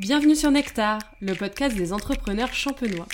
[0.00, 3.06] Bienvenue sur Nectar, le podcast des entrepreneurs champenois.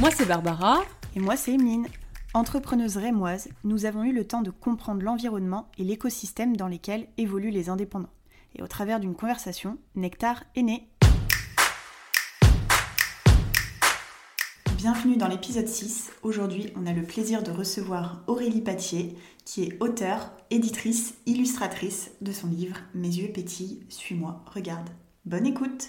[0.00, 0.80] Moi c'est Barbara.
[1.14, 1.86] Et moi c'est Emeline.
[2.34, 7.52] Entrepreneuse rémoise, nous avons eu le temps de comprendre l'environnement et l'écosystème dans lesquels évoluent
[7.52, 8.10] les indépendants.
[8.56, 10.88] Et au travers d'une conversation, Nectar est né.
[14.88, 16.12] Bienvenue dans l'épisode 6.
[16.22, 22.30] Aujourd'hui, on a le plaisir de recevoir Aurélie Patier, qui est auteure, éditrice, illustratrice de
[22.30, 24.88] son livre Mes yeux pétillent, suis-moi, regarde.
[25.24, 25.88] Bonne écoute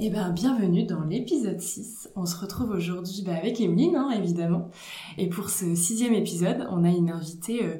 [0.00, 2.10] Eh bien, bienvenue dans l'épisode 6.
[2.14, 4.70] On se retrouve aujourd'hui bah, avec Emeline, hein, évidemment.
[5.16, 7.74] Et pour ce sixième épisode, on a une invitée euh,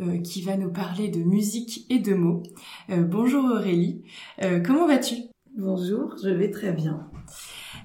[0.00, 2.42] euh, qui va nous parler de musique et de mots.
[2.90, 4.02] Euh, bonjour Aurélie,
[4.66, 5.14] comment vas-tu?
[5.56, 7.08] Bonjour, je vais très bien.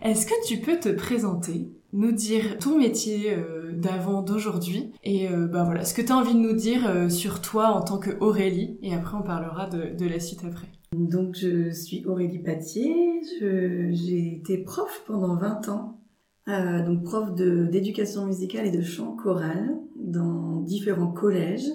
[0.02, 3.38] Est-ce que tu peux te présenter, nous dire ton métier
[3.72, 7.70] d'avant, d'aujourd'hui, et bah voilà, ce que tu as envie de nous dire sur toi
[7.70, 10.68] en tant que Aurélie, et après on parlera de, de la suite après.
[10.96, 16.00] Donc je suis Aurélie Patier, j'ai été prof pendant 20 ans,
[16.48, 21.70] euh, donc prof d'éducation musicale et de chant choral dans différents collèges.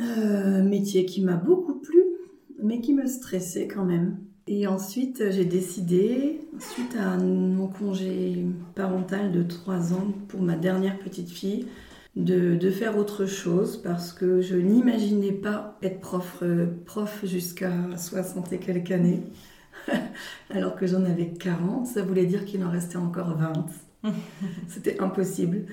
[0.00, 2.02] Euh, métier qui m'a beaucoup plu,
[2.60, 4.18] mais qui me stressait quand même.
[4.46, 10.98] Et ensuite, j'ai décidé, suite à mon congé parental de 3 ans pour ma dernière
[10.98, 11.66] petite fille,
[12.16, 18.52] de, faire autre chose parce que je n'imaginais pas être prof, euh, prof jusqu'à 60
[18.52, 19.22] et quelques années.
[20.50, 24.12] Alors que j'en avais 40, ça voulait dire qu'il en restait encore 20.
[24.68, 25.66] C'était impossible.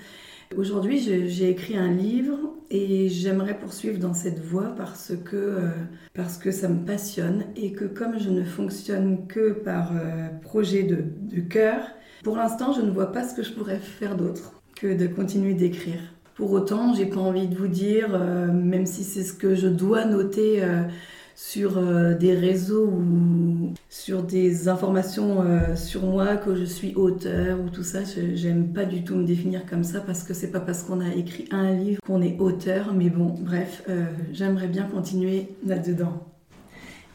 [0.57, 2.37] Aujourd'hui, j'ai écrit un livre
[2.69, 5.69] et j'aimerais poursuivre dans cette voie parce que, euh,
[6.13, 10.83] parce que ça me passionne et que comme je ne fonctionne que par euh, projet
[10.83, 11.85] de, de cœur,
[12.23, 15.53] pour l'instant, je ne vois pas ce que je pourrais faire d'autre que de continuer
[15.53, 16.01] d'écrire.
[16.35, 19.67] Pour autant, j'ai pas envie de vous dire, euh, même si c'est ce que je
[19.67, 20.83] dois noter euh,
[21.35, 25.43] sur euh, des réseaux ou sur des informations
[25.75, 27.99] sur moi que je suis auteur ou tout ça,
[28.33, 31.13] j'aime pas du tout me définir comme ça parce que c'est pas parce qu'on a
[31.13, 33.83] écrit un livre qu'on est auteur, mais bon, bref,
[34.31, 36.25] j'aimerais bien continuer là-dedans.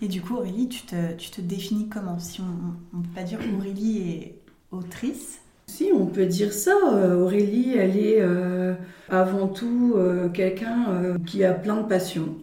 [0.02, 2.18] Et du coup, Aurélie, tu te, tu te définis comment?
[2.18, 4.38] Si on ne peut pas dire Aurélie est
[4.70, 5.40] autrice,
[5.76, 6.76] si, on peut dire ça.
[6.94, 8.74] Euh, Aurélie, elle est euh,
[9.08, 12.34] avant tout euh, quelqu'un qui a plein de passions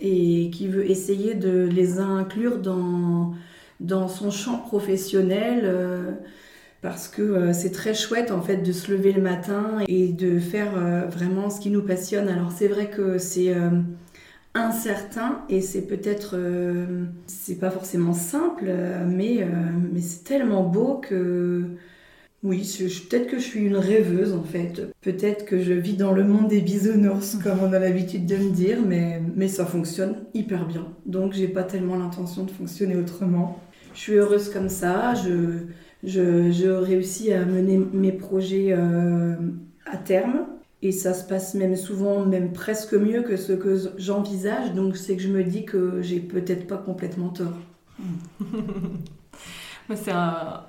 [0.00, 3.34] et qui veut essayer de les inclure dans,
[3.80, 6.18] dans son champ professionnel
[6.80, 10.72] parce que c'est très chouette en fait de se lever le matin et de faire
[11.10, 12.28] vraiment ce qui nous passionne.
[12.28, 13.54] Alors c'est vrai que c'est
[14.54, 16.34] incertain et c'est peut-être
[17.26, 18.72] c'est pas forcément simple
[19.06, 19.46] mais
[19.92, 21.76] mais c'est tellement beau que
[22.42, 22.66] oui,
[23.10, 24.80] peut-être que je suis une rêveuse en fait.
[25.02, 28.50] Peut-être que je vis dans le monde des bisounours, comme on a l'habitude de me
[28.50, 30.86] dire, mais, mais ça fonctionne hyper bien.
[31.04, 33.60] Donc j'ai pas tellement l'intention de fonctionner autrement.
[33.92, 35.66] Je suis heureuse comme ça, je,
[36.02, 39.34] je, réussis à mener mes projets euh,
[39.84, 40.46] à terme.
[40.82, 44.72] Et ça se passe même souvent, même presque mieux que ce que j'envisage.
[44.72, 47.58] Donc c'est que je me dis que j'ai peut-être pas complètement tort.
[49.94, 50.62] c'est un,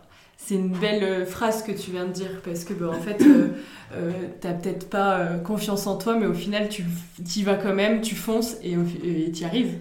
[0.44, 3.50] c'est une belle euh, phrase que tu viens de dire parce que en fait euh,
[3.96, 6.84] euh, t'as peut-être pas confiance en toi mais au final tu
[7.35, 8.75] y vas quand même tu fonces et
[9.31, 9.75] tu y arrives.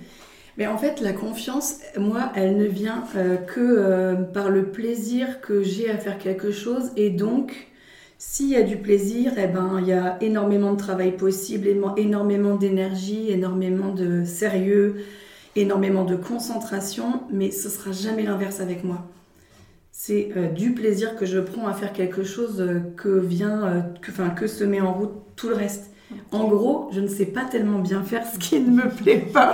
[0.58, 3.04] Mais en fait la confiance moi elle ne vient
[3.46, 7.68] que par le plaisir que j'ai à faire quelque chose et donc
[8.18, 12.56] s'il y a du plaisir eh ben il y a énormément de travail possible énormément
[12.56, 14.96] d'énergie énormément de sérieux
[15.56, 19.06] énormément de concentration mais ce sera jamais l'inverse avec moi
[20.02, 23.80] c'est euh, du plaisir que je prends à faire quelque chose euh, que vient, euh,
[24.00, 25.90] que, enfin, que se met en route tout le reste.
[26.32, 29.52] En gros, je ne sais pas tellement bien faire ce qui ne me plaît pas.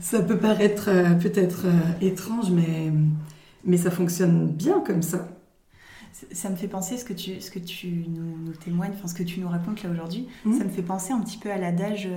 [0.00, 0.90] ça peut paraître
[1.20, 1.66] peut-être
[2.00, 2.90] étrange, mais,
[3.64, 5.28] mais ça fonctionne bien comme ça.
[6.32, 9.22] Ça me fait penser ce que tu, ce que tu nous, témoignes, enfin ce que
[9.22, 10.26] tu nous racontes là aujourd'hui.
[10.44, 10.58] Mmh.
[10.58, 12.08] Ça me fait penser un petit peu à l'adage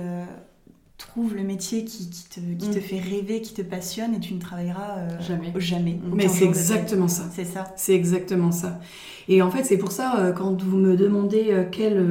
[0.98, 2.80] trouve le métier qui, te, qui te, mm.
[2.80, 5.52] fait rêver, qui te passionne et tu ne travailleras euh, jamais.
[5.56, 7.24] jamais Mais c'est exactement ça.
[7.32, 7.72] C'est ça.
[7.76, 8.80] C'est exactement ça.
[9.28, 12.04] Et en fait, c'est pour ça, euh, quand vous me demandez euh, quel,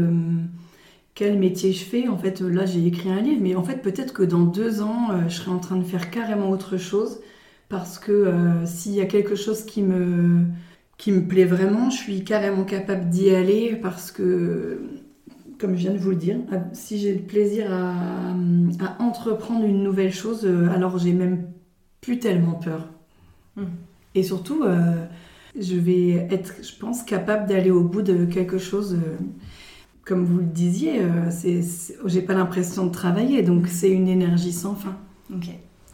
[1.15, 4.13] quel métier je fais, en fait, là, j'ai écrit un livre, mais en fait, peut-être
[4.13, 7.19] que dans deux ans, je serai en train de faire carrément autre chose
[7.69, 8.31] parce que
[8.65, 10.45] s'il y a quelque chose qui me
[10.97, 14.79] qui me plaît vraiment, je suis carrément capable d'y aller parce que
[15.65, 16.37] comme je viens de vous le dire,
[16.73, 18.35] si j'ai le plaisir à,
[18.99, 21.47] entreprendre une nouvelle chose, euh, alors j'ai même
[22.01, 22.87] plus tellement peur.
[23.55, 23.63] Hmm.
[24.13, 25.03] Et surtout, euh,
[25.59, 28.93] je vais être, je pense, capable d'aller au bout de quelque chose.
[28.93, 29.17] Euh,
[30.03, 31.31] comme vous le disiez, euh,
[32.05, 34.95] j'ai pas l'impression de travailler, donc c'est une énergie sans fin.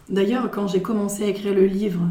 [0.10, 2.02] D'ailleurs, quand j'ai commencé à écrire le livre,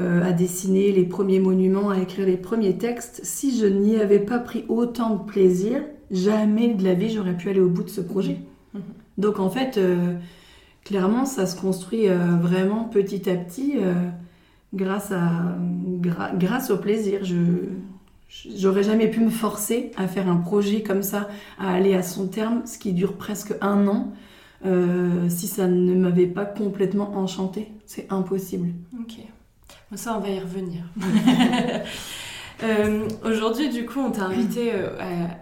[0.00, 4.20] euh, à dessiner les premiers monuments, à écrire les premiers textes, si je n'y avais
[4.20, 5.82] pas pris autant de plaisir,
[6.12, 8.40] jamais de la vie j'aurais pu aller au bout de ce projet.
[8.74, 8.82] Mhm.
[9.18, 10.14] Donc en fait, euh,
[10.84, 13.74] clairement, ça se construit vraiment petit à petit
[14.74, 15.56] grâce, à,
[16.34, 17.24] grâce au plaisir.
[17.24, 17.36] Je,
[18.56, 21.28] J'aurais jamais pu me forcer à faire un projet comme ça,
[21.58, 24.12] à aller à son terme, ce qui dure presque un an,
[24.64, 27.68] euh, si ça ne m'avait pas complètement enchanté.
[27.84, 28.70] C'est impossible.
[28.98, 29.18] Ok.
[29.94, 30.82] Ça, on va y revenir.
[32.62, 34.88] Euh, aujourd'hui, du coup, on t'a invité euh,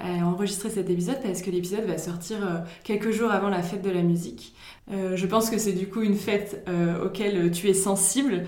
[0.01, 2.39] à, enregistrer cet épisode parce que l'épisode va sortir
[2.85, 4.55] quelques jours avant la fête de la musique.
[4.91, 6.67] je pense que c'est du coup une fête
[7.05, 8.45] auquel tu es sensible.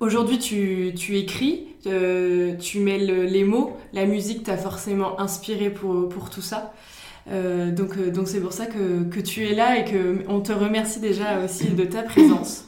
[0.00, 6.40] Aujourd'hui, tu, écris, euh, tu mets les mots, la musique t'a forcément inspiré pour, tout
[6.40, 6.72] ça.
[7.28, 10.38] Euh, donc euh, donc c'est pour ça que, que, tu es là et que on
[10.40, 12.66] te remercie déjà aussi de ta présence.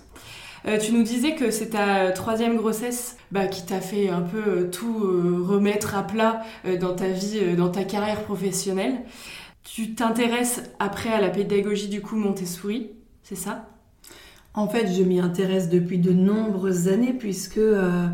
[0.81, 4.99] Tu nous disais que c'est ta troisième grossesse bah, qui t'a fait un peu tout
[5.46, 6.43] remettre à plat
[6.81, 8.94] dans ta vie, dans ta carrière professionnelle.
[9.64, 12.90] Tu t'intéresses après à la pédagogie du coup Montessori,
[13.22, 13.69] c'est ça?
[14.55, 18.08] En fait, je m'y intéresse depuis de nombreuses années puisque euh,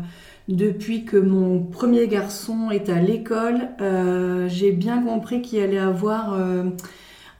[0.47, 6.33] depuis que mon premier garçon est à l'école, euh, j'ai bien compris qu'il allait avoir
[6.33, 6.65] euh,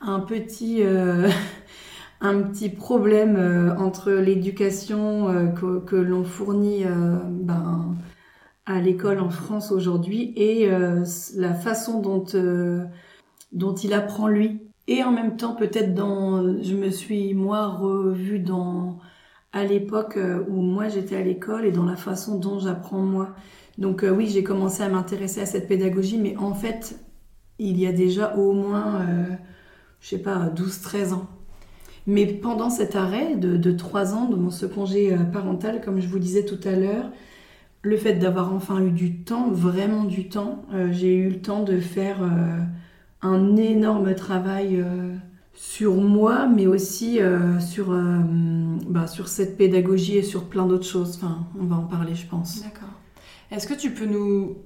[0.02, 0.82] un petit
[2.22, 6.86] un petit problème entre l'éducation que, l'on fournit
[7.30, 7.96] ben,
[8.66, 10.70] à l'école en France aujourd'hui et
[11.36, 12.24] la façon dont
[13.52, 14.62] dont il apprend lui.
[14.88, 19.00] Et en même temps, peut-être dans, je me suis moi revue dans
[19.54, 23.30] à l'époque euh, où moi j'étais à l'école et dans la façon dont j'apprends moi.
[23.78, 27.00] Donc euh, oui, j'ai commencé à m'intéresser à cette pédagogie, mais en fait,
[27.58, 29.26] il y a déjà au moins, euh,
[30.02, 31.28] je sais pas, 12-13 ans.
[32.08, 36.08] Mais pendant cet arrêt de, de 3 ans, de mon ce congé parental, comme je
[36.08, 37.10] vous disais tout à l'heure,
[37.82, 41.80] le fait d'avoir enfin eu du temps, vraiment du temps, j'ai eu le temps de
[41.80, 42.20] faire
[43.26, 45.16] un énorme travail euh,
[45.54, 48.20] sur moi, mais aussi euh, sur, euh,
[48.88, 51.16] bah, sur cette pédagogie et sur plein d'autres choses.
[51.18, 52.62] Enfin, on va en parler, je pense.
[52.62, 52.95] D'accord.
[53.52, 54.58] Est-ce que tu peux nous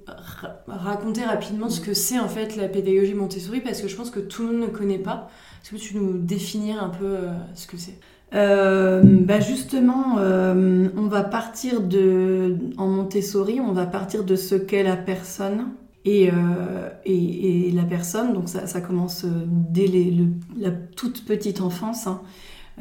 [0.67, 3.61] raconter rapidement ce que c'est en fait la pédagogie Montessori?
[3.61, 5.29] Parce que je pense que tout le monde ne connaît pas.
[5.61, 7.17] Est-ce que tu peux nous définir un peu
[7.55, 7.99] ce que c'est?
[8.31, 14.95] Bah justement, on va partir de en Montessori, on va partir de ce qu'est la
[14.95, 15.65] personne,
[16.07, 19.87] euh, et, et, la personne, donc ça, commence euh, dès
[20.57, 22.07] la toute petite enfance.
[22.07, 22.21] Hein.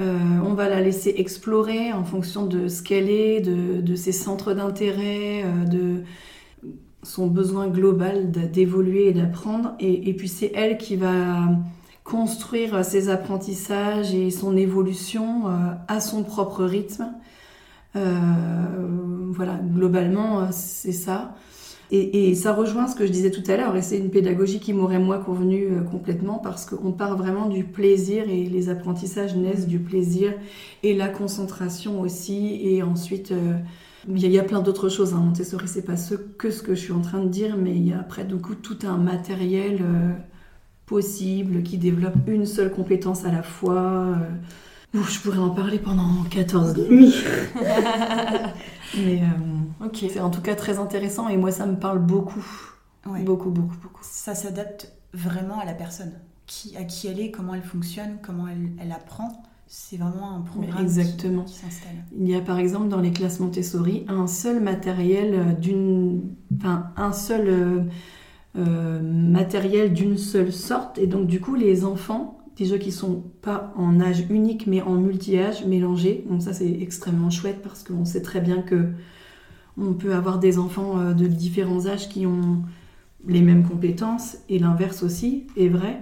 [0.01, 4.55] Euh, on va la laisser explorer en fonction de ce qu'elle est, de, ses centres
[4.55, 6.05] d'intérêt, de
[7.03, 9.75] son besoin global d'évoluer et d'apprendre.
[9.81, 11.49] Et, et, puis c'est elle qui va
[12.05, 15.45] construire ses apprentissages et son évolution
[15.89, 17.13] à son propre rythme.
[17.95, 21.35] voilà, globalement, c'est ça.
[21.91, 24.75] Et, ça rejoint ce que je disais tout à l'heure, et c'est une pédagogie qui
[24.75, 29.67] m'aurait moi convenu euh, complètement parce qu'on part vraiment du plaisir et les apprentissages naissent
[29.67, 30.35] du plaisir
[30.83, 32.61] et la concentration aussi.
[32.63, 33.55] Et ensuite, euh,
[34.07, 35.15] il y, a plein d'autres choses.
[35.15, 35.23] Hein.
[35.25, 37.89] Montessori, c'est pas ce, que ce que je suis en train de dire, mais il
[37.89, 40.13] y a après du coup tout un matériel euh,
[40.85, 44.15] possible qui développe une seule compétence à la fois.
[44.93, 47.15] je pourrais en parler pendant 14 nuits.
[48.97, 52.45] Mais euh, c'est en tout cas très intéressant et moi ça me parle beaucoup.
[53.25, 54.03] Beaucoup, beaucoup, beaucoup.
[54.03, 56.13] Ça s'adapte vraiment à la personne.
[56.47, 59.43] Qui, à qui elle est, comment elle fonctionne, comment elle, elle apprend.
[59.67, 61.45] C'est vraiment un programme Exactement.
[61.45, 61.97] qui, s'installe.
[62.19, 66.23] Il y a par exemple dans les classes Montessori un seul matériel euh, d'une.
[66.57, 67.89] Enfin, un seul
[68.57, 70.99] euh, matériel d'une seule sorte.
[70.99, 74.83] Et donc, du coup, les enfants des jeux qui sont pas en âge unique mais
[74.83, 76.25] en multi-âge mélangé.
[76.29, 78.89] Donc ça c'est extrêmement chouette parce qu'on sait très bien que
[79.81, 82.63] on peut avoir des enfants euh, de différents âges qui ont
[83.27, 86.01] les mêmes compétences et l'inverse aussi est vrai.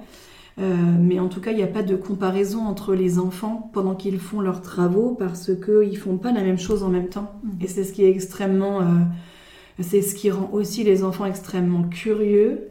[0.58, 3.94] Euh, mais en tout cas, il n'y a pas de comparaison entre les enfants pendant
[3.94, 7.38] qu'ils font leurs travaux parce qu'ils font pas la même chose en même temps.
[7.42, 7.48] Mmh.
[7.64, 8.84] Et c'est ce qui est extrêmement, euh,
[9.80, 12.68] c'est ce qui rend aussi les enfants extrêmement curieux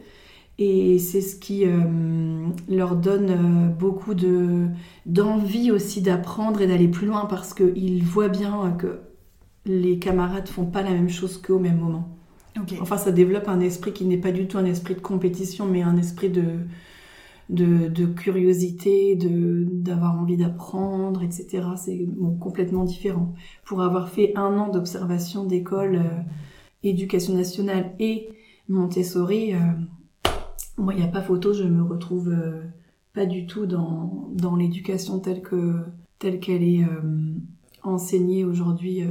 [0.58, 4.68] et c'est ce qui euh, leur donne euh, beaucoup de,
[5.04, 9.00] d'envie aussi d'apprendre et d'aller plus loin parce qu'ils voient bien que
[9.66, 12.08] les camarades font pas la même chose qu'au même moment.
[12.80, 15.82] Enfin, ça développe un esprit qui n'est pas du tout un esprit de compétition, mais
[15.82, 16.60] un esprit de,
[17.50, 21.64] de, de curiosité, de, d'avoir envie d'apprendre, etc.
[21.76, 22.06] C'est
[22.40, 23.34] complètement différent.
[23.66, 26.20] Pour avoir fait un an d'observation d'école, euh,
[26.82, 28.30] éducation nationale et
[28.68, 29.52] Montessori,
[30.76, 32.34] moi, il n'y a pas photo, je me retrouve
[33.12, 35.84] pas du tout dans, dans l'éducation telle que
[36.18, 36.84] telle qu'elle est
[37.82, 39.02] enseignée aujourd'hui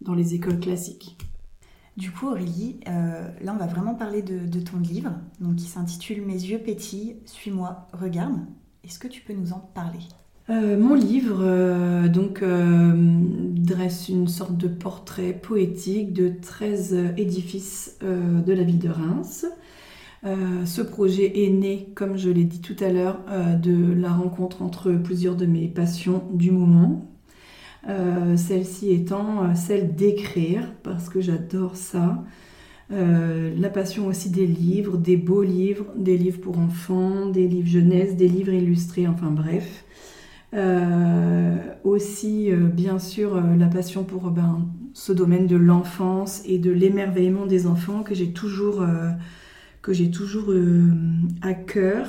[0.00, 1.16] dans les écoles classiques.
[1.96, 6.24] Du coup, Aurélie, là, on va vraiment parler de, de ton livre, donc qui s'intitule
[6.24, 8.38] Mes yeux pétillent, suis-moi, regarde.
[8.84, 10.00] Est-ce que tu peux nous en parler?
[10.50, 17.98] Euh, mon livre euh, donc euh, dresse une sorte de portrait poétique de 13 édifices
[18.00, 19.44] de la ville de Reims.
[20.24, 23.20] Ce projet est né, comme je l'ai dit tout à l'heure,
[23.62, 27.08] de la rencontre entre plusieurs de mes passions du moment.
[28.36, 32.24] Celle-ci étant celle d'écrire, parce que j'adore ça.
[32.90, 38.16] la passion aussi des livres, des beaux livres, des livres pour enfants, des livres jeunesse,
[38.16, 39.84] des livres illustrés, enfin bref.
[40.54, 46.58] Euh, aussi, euh, bien sûr, euh, la passion pour ben, ce domaine de l'enfance et
[46.58, 48.82] de l'émerveillement des enfants que j'ai toujours,
[49.88, 50.52] que j'ai toujours
[51.40, 52.06] à cœur.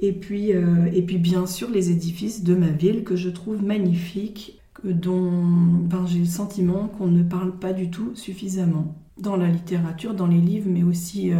[0.00, 4.58] Et puis, et puis, bien sûr, les édifices de ma ville que je trouve magnifiques,
[4.82, 10.14] dont ben, j'ai le sentiment qu'on ne parle pas du tout suffisamment dans la littérature,
[10.14, 11.32] dans les livres, mais aussi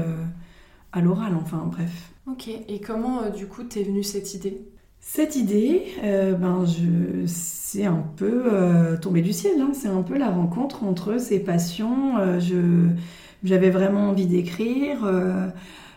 [0.93, 2.13] à l'oral, enfin bref.
[2.27, 4.61] Ok, et comment du coup t'es venue cette idée?
[5.01, 9.61] Cette idée, euh, ben je, c'est un peu euh, tombé du ciel.
[9.61, 9.71] Hein.
[9.73, 12.19] C'est un peu la rencontre entre ces passions.
[12.19, 12.39] Euh,
[13.45, 14.99] j'avais vraiment envie d'écrire.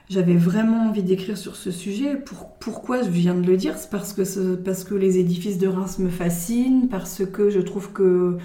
[0.10, 2.18] j'avais vraiment envie d'écrire sur ce sujet.
[2.60, 3.78] pourquoi je viens de le dire?
[3.78, 8.38] C'est parce que, les édifices de Reims me fascinent, parce que je trouve que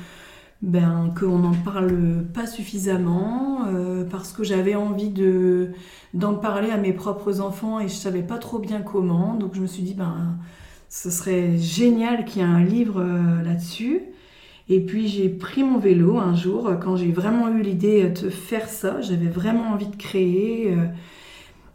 [0.62, 3.66] ben, qu'on n'en parle pas suffisamment,
[4.10, 5.70] parce que j'avais envie de,
[6.14, 9.34] d'en parler à mes propres enfants et je savais pas trop bien comment.
[9.34, 10.38] Donc je me suis dit, ben,
[10.88, 14.02] ce serait génial qu'il y ait un livre euh, là-dessus.
[14.70, 18.68] Et puis j'ai pris mon vélo un jour quand j'ai vraiment eu l'idée de faire
[18.68, 19.00] ça.
[19.00, 20.72] J'avais vraiment envie de créer.
[20.72, 20.86] Euh,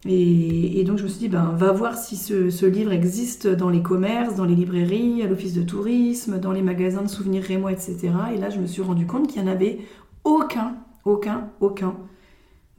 [0.05, 3.69] et, donc je me suis dit, ben, va voir si ce, ce, livre existe dans
[3.69, 7.71] les commerces, dans les librairies, à l'office de tourisme, dans les magasins de souvenirs rémois,
[7.71, 8.11] etc.
[8.35, 9.79] Et là je me suis rendu compte qu'il n'y en avait
[10.23, 11.95] aucun, aucun, aucun.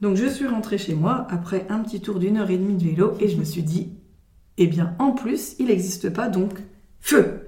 [0.01, 2.83] Donc je suis rentrée chez moi après un petit tour d'une heure et demie de
[2.83, 3.89] vélo et je me suis dit,
[4.57, 6.53] eh bien en plus, il n'existe pas, donc
[6.99, 7.47] feu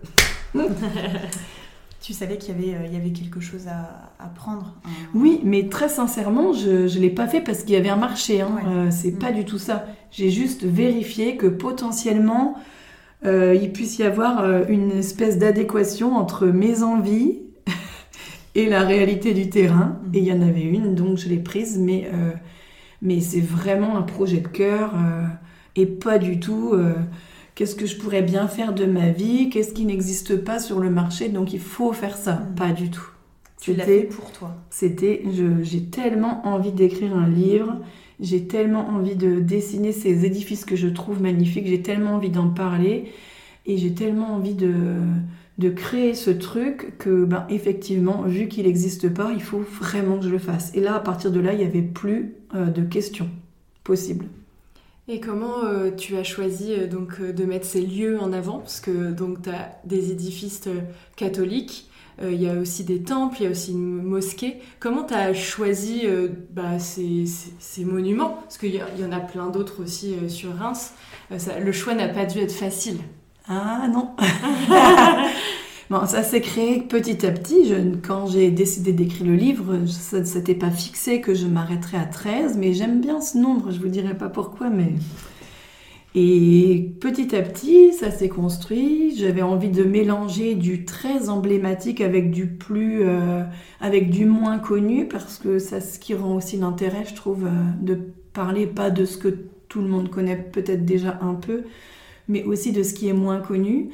[2.02, 4.76] Tu savais qu'il y avait, euh, il y avait quelque chose à, prendre
[5.16, 8.42] Oui, mais très sincèrement, je ne l'ai pas fait parce qu'il y avait un marché.
[8.42, 8.60] Hein.
[8.68, 9.20] Euh, c'est mm.
[9.20, 9.86] pas du tout ça.
[10.12, 12.56] J'ai juste vérifié que potentiellement,
[13.26, 17.40] euh, il puisse y avoir une espèce d'adéquation entre mes envies
[18.56, 19.98] et la réalité du terrain.
[20.06, 20.16] Mm.
[20.16, 22.10] Et il y en avait une, donc je l'ai prise, mais,
[23.02, 24.94] mais c'est vraiment un projet de cœur
[25.76, 26.74] et pas du tout
[27.58, 30.92] qu'est-ce que je pourrais bien faire de ma vie, qu'est-ce qui n'existe pas sur le
[30.92, 32.34] marché, donc il faut faire ça.
[32.34, 32.56] Mm.
[32.56, 33.10] Pas du tout.
[33.60, 34.56] Tu l'as fait pour toi.
[34.70, 35.24] C'était,
[35.64, 37.80] j'ai tellement envie d'écrire un livre,
[38.20, 42.50] j'ai tellement envie de dessiner ces édifices que je trouve magnifiques, j'ai tellement envie d'en
[42.50, 43.12] parler
[43.66, 44.76] et j'ai tellement envie de
[45.58, 50.26] de créer ce truc que, ben, effectivement, vu qu'il n'existe pas, il faut vraiment que
[50.26, 50.72] je le fasse.
[50.76, 53.28] Et là, à partir de là, il n'y avait plus euh, de questions
[53.84, 54.28] possibles.
[55.10, 58.60] Et comment euh, tu as choisi euh, donc de mettre ces lieux en avant?
[58.60, 60.68] Parce que donc tu as des édifices
[61.16, 64.58] catholiques, il y a aussi des temples, il y a aussi une mosquée.
[64.80, 66.02] Comment tu as choisi
[66.50, 67.26] bah, ces,
[67.60, 68.40] ces, monuments?
[68.42, 70.96] Parce qu'il y, y, en a plein d'autres aussi sur Reims.
[71.30, 72.98] le choix n'a pas dû être facile.
[73.48, 74.16] Ah non
[75.90, 77.72] Bon, ça s'est créé petit à petit.
[78.06, 82.06] quand j'ai décidé d'écrire le livre, ça ne s'était pas fixé que je m'arrêterais à
[82.06, 84.92] 13, mais j'aime bien ce nombre, je vous dirai pas pourquoi, mais...
[86.16, 89.16] Et petit à petit, ça s'est construit.
[89.16, 93.44] J'avais envie de mélanger du très emblématique avec du plus, euh,
[93.80, 97.50] avec du moins connu, parce que c'est ce qui rend aussi l'intérêt, je trouve, euh,
[97.80, 98.00] de
[98.34, 99.30] parler pas de ce que
[99.70, 101.64] tout le monde connaît peut-être déjà un peu,
[102.28, 103.92] mais aussi de ce qui est moins connu.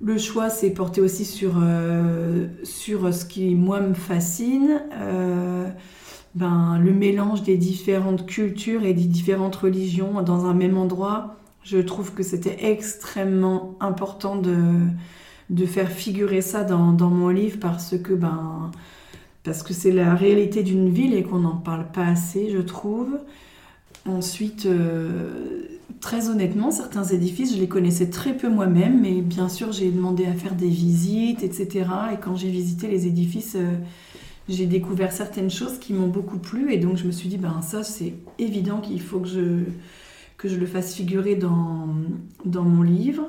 [0.00, 4.82] Le choix s'est porté aussi sur, euh, ce qui, moi, me fascine.
[4.92, 5.68] Euh,
[6.34, 11.78] ben, le mélange des différentes cultures et des différentes religions dans un même endroit, je
[11.78, 18.12] trouve que c'était extrêmement important de, faire figurer ça dans, dans mon livre parce que
[18.12, 18.70] ben,
[19.44, 23.18] parce que c'est la réalité d'une ville et qu'on n'en parle pas assez, je trouve.
[24.06, 25.68] Ensuite, euh,
[26.00, 30.26] très honnêtement, certains édifices, je les connaissais très peu moi-même, mais bien sûr, j'ai demandé
[30.26, 31.86] à faire des visites, etc.
[32.12, 33.74] Et quand j'ai visité les édifices, euh,
[34.48, 36.72] j'ai découvert certaines choses qui m'ont beaucoup plu.
[36.72, 40.66] Et donc, je me suis dit, ben ça, c'est évident qu'il faut que je, le
[40.66, 41.88] fasse figurer dans,
[42.44, 43.26] dans mon livre.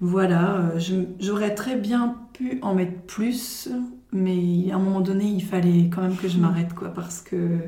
[0.00, 3.68] Voilà, euh, j'aurais très bien pu en mettre plus,
[4.12, 7.58] mais à un moment donné, il fallait quand même que je m'arrête, quoi, parce que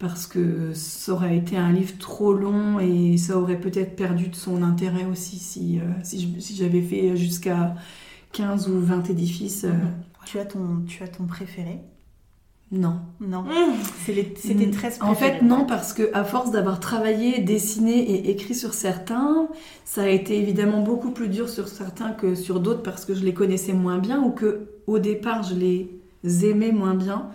[0.00, 4.34] parce que ça aurait été un livre trop long et ça aurait peut-être perdu de
[4.34, 7.76] son intérêt aussi si, si j'avais fait jusqu'à
[8.32, 9.66] 15 ou 20 édifices.
[10.24, 11.80] Tu as ton, tu as ton préféré?
[12.72, 13.00] Non.
[13.20, 13.42] Non.
[13.42, 13.74] Mmh.
[14.36, 18.74] C'était très En fait, non, parce que à force d'avoir travaillé, dessiné et écrit sur
[18.74, 19.48] certains,
[19.84, 23.24] ça a été évidemment beaucoup plus dur sur certains que sur d'autres parce que je
[23.24, 27.30] les connaissais moins bien ou que au départ je les aimais moins bien.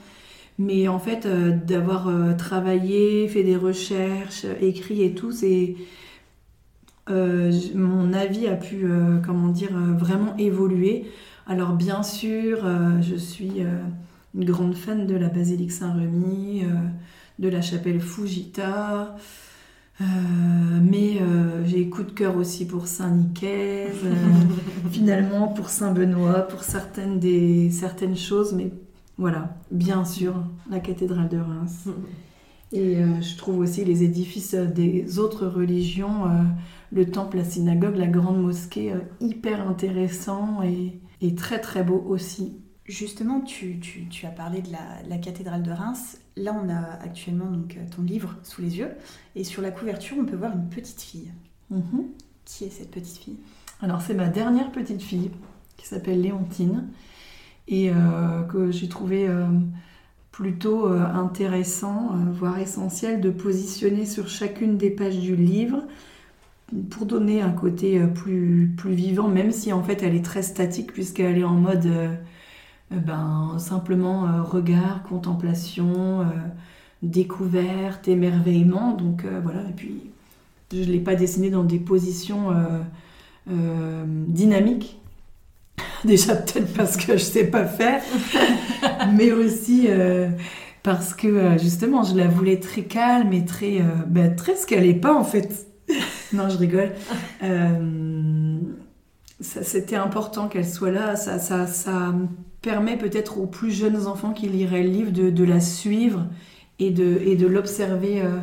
[0.57, 5.75] Mais en fait, euh, d'avoir euh, travaillé, fait des recherches, écrit et tout, c'est
[7.09, 8.87] euh, mon avis a pu,
[9.25, 11.05] comment dire, vraiment évoluer.
[11.47, 12.65] Alors bien sûr,
[13.01, 13.63] je suis
[14.35, 16.73] une grande fan de la basilique Saint-Remy, euh,
[17.39, 19.15] de la chapelle Fujita.
[20.01, 20.03] Euh,
[20.83, 24.03] mais euh, j'ai coup de cœur aussi pour Saint-Nicaise,
[24.91, 28.71] finalement pour Saint-Benoît, pour certaines, des, certaines choses, mais
[29.17, 30.33] voilà, bien sûr,
[30.69, 31.87] la cathédrale de Reims.
[32.71, 36.23] Et je trouve aussi les édifices des autres religions,
[36.91, 42.59] le temple, la synagogue, la grande mosquée, hyper intéressant et, et très très beau aussi.
[42.85, 43.79] Justement, tu,
[44.23, 44.69] as parlé de
[45.09, 46.19] la, cathédrale de Reims.
[46.35, 48.91] Là, on a actuellement donc, ton livre sous les yeux.
[49.35, 51.31] Et sur la couverture, on peut voir une petite fille.
[51.71, 52.09] Mhm.
[52.45, 53.39] Qui est cette petite fille?
[53.81, 55.31] Alors, c'est ma dernière petite fille,
[55.77, 56.89] qui s'appelle Léontine,
[57.67, 59.45] et euh, que j'ai trouvé euh,
[60.31, 65.83] plutôt euh, intéressant, voire essentiel, de positionner sur chacune des pages du livre
[66.89, 70.93] pour donner un côté plus, plus vivant, même si en fait elle est très statique,
[70.93, 71.87] puisqu'elle est en mode
[72.89, 76.25] ben, simplement regard, contemplation,
[77.03, 78.93] découverte, émerveillement.
[78.93, 80.09] Donc voilà, et puis
[80.73, 82.49] je ne l'ai pas dessiné dans des positions
[83.47, 84.99] dynamiques.
[86.05, 88.01] Déjà peut-être parce que je ne sais pas faire,
[89.15, 89.87] mais aussi
[90.83, 94.93] parce que justement je la voulais très calme et très, ben, très ce qu'elle n'est
[94.93, 95.67] pas en fait.
[96.33, 96.91] non, je rigole.
[99.39, 101.15] C'était important qu'elle soit là.
[101.15, 102.13] Ça, ça, ça
[102.65, 106.25] permet peut-être aux plus jeunes enfants qui liraient le livre de, la suivre
[106.79, 108.39] et de, et de l'observer euh,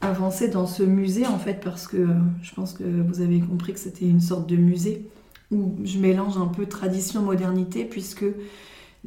[0.00, 2.08] avancer dans ce musée en fait parce que euh,
[2.42, 5.06] je pense que vous avez compris que c'était une sorte de musée
[5.54, 8.26] où je mélange un peu tradition modernité puisque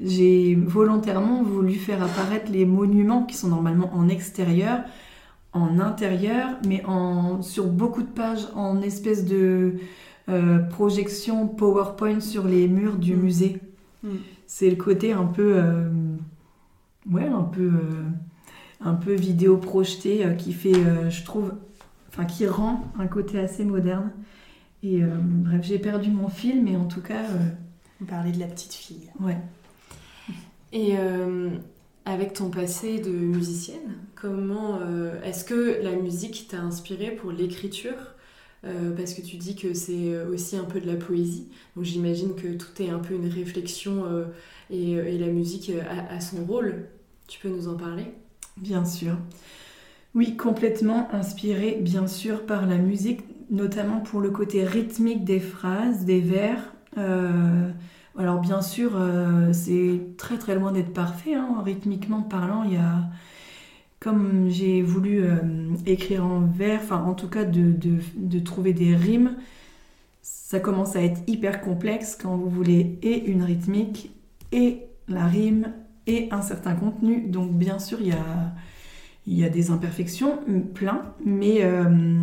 [0.01, 4.81] j'ai volontairement voulu faire apparaître les monuments qui sont normalement en extérieur
[5.53, 9.75] en intérieur mais en, sur beaucoup de pages en espèce de
[10.29, 13.19] euh, projection PowerPoint sur les murs du mmh.
[13.19, 13.61] musée
[14.03, 14.17] Mm.
[14.45, 15.89] C'est le côté un peu, euh,
[17.11, 18.03] ouais, un peu, euh,
[18.81, 20.73] un peu vidéo projetée euh, qui fait,
[21.09, 21.53] je trouve,
[22.09, 24.11] enfin qui rend un côté assez moderne.
[24.83, 27.23] Et bref, j'ai perdu mon fil, mais en tout cas.
[28.01, 29.09] On parlait de la petite fille.
[29.19, 29.37] Ouais.
[30.71, 30.95] Et
[32.05, 34.79] avec ton passé de musicienne, comment
[35.23, 37.95] est-ce que la musique t'a inspiré pour l'écriture?
[38.65, 41.47] Euh, parce que tu dis que c'est euh, aussi un peu de la poésie.
[41.75, 44.25] Donc j'imagine que tout est un peu une réflexion euh,
[44.69, 45.71] et, la musique
[46.09, 46.87] a, son rôle.
[47.27, 48.05] Tu peux nous en parler?
[48.57, 49.15] Bien sûr.
[50.15, 56.05] Oui, complètement inspiré, bien sûr, par la musique, notamment pour le côté rythmique des phrases,
[56.05, 56.73] des vers.
[58.17, 58.99] alors bien sûr,
[59.51, 61.35] c'est très très loin d'être parfait.
[61.35, 61.61] Hein.
[61.63, 63.09] Rythmiquement parlant, il y a
[63.99, 65.37] comme j'ai voulu euh,
[65.85, 69.35] écrire en vers, enfin en tout cas de, trouver des rimes,
[70.21, 74.11] ça commence à être hyper complexe quand vous voulez et une rythmique
[74.51, 75.73] et la rime
[76.05, 77.21] et un certain contenu.
[77.27, 78.53] Donc bien sûr, il y a,
[79.25, 80.39] il y a des imperfections,
[80.73, 82.19] plein, mais, euh,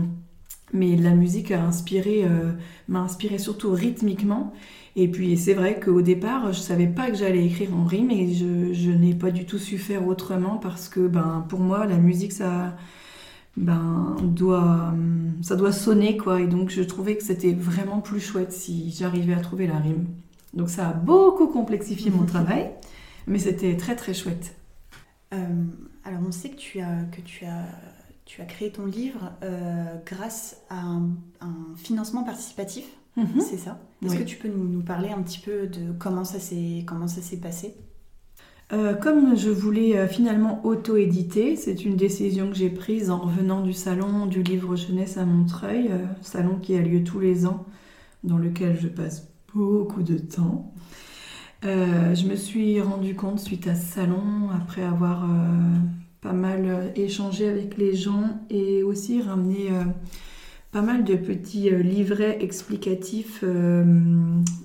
[0.74, 2.52] mais la musique a inspiré, euh,
[2.88, 4.52] m'a inspiré surtout rythmiquement.
[4.96, 8.34] Et puis c'est vrai qu'au départ, je savais pas que j'allais écrire en rime et
[8.34, 11.96] je, je n'ai pas du tout su faire autrement parce que ben, pour moi, la
[11.96, 12.76] musique, ça,
[13.56, 14.92] ben, doit,
[15.42, 16.40] ça doit sonner quoi.
[16.40, 20.06] Et donc je trouvais que c'était vraiment plus chouette si j'arrivais à trouver la rime.
[20.54, 22.70] Donc ça a beaucoup complexifié mon travail,
[23.26, 24.56] mais c'était très très chouette.
[25.32, 25.64] Euh,
[26.04, 27.66] alors on sait que tu as, que tu as,
[28.24, 31.10] tu as créé ton livre euh, grâce à un
[31.76, 32.84] financement participatif.
[33.16, 33.40] Mhm.
[33.40, 33.78] C'est ça?
[34.04, 37.22] Est-ce que tu peux nous, parler un petit peu de comment ça s'est comment ça
[37.22, 37.74] s'est passé?
[38.72, 43.60] Euh, comme je voulais euh, finalement auto-éditer, c'est une décision que j'ai prise en revenant
[43.60, 47.66] du salon du livre jeunesse à Montreuil, euh, salon qui a lieu tous les ans,
[48.24, 50.72] dans lequel je passe beaucoup de temps.
[51.62, 55.28] je me suis rendu compte suite à ce salon, après avoir
[56.24, 59.70] pas mal échangé avec les gens et aussi ramené
[60.74, 63.84] pas mal de petits euh, livrets explicatifs euh,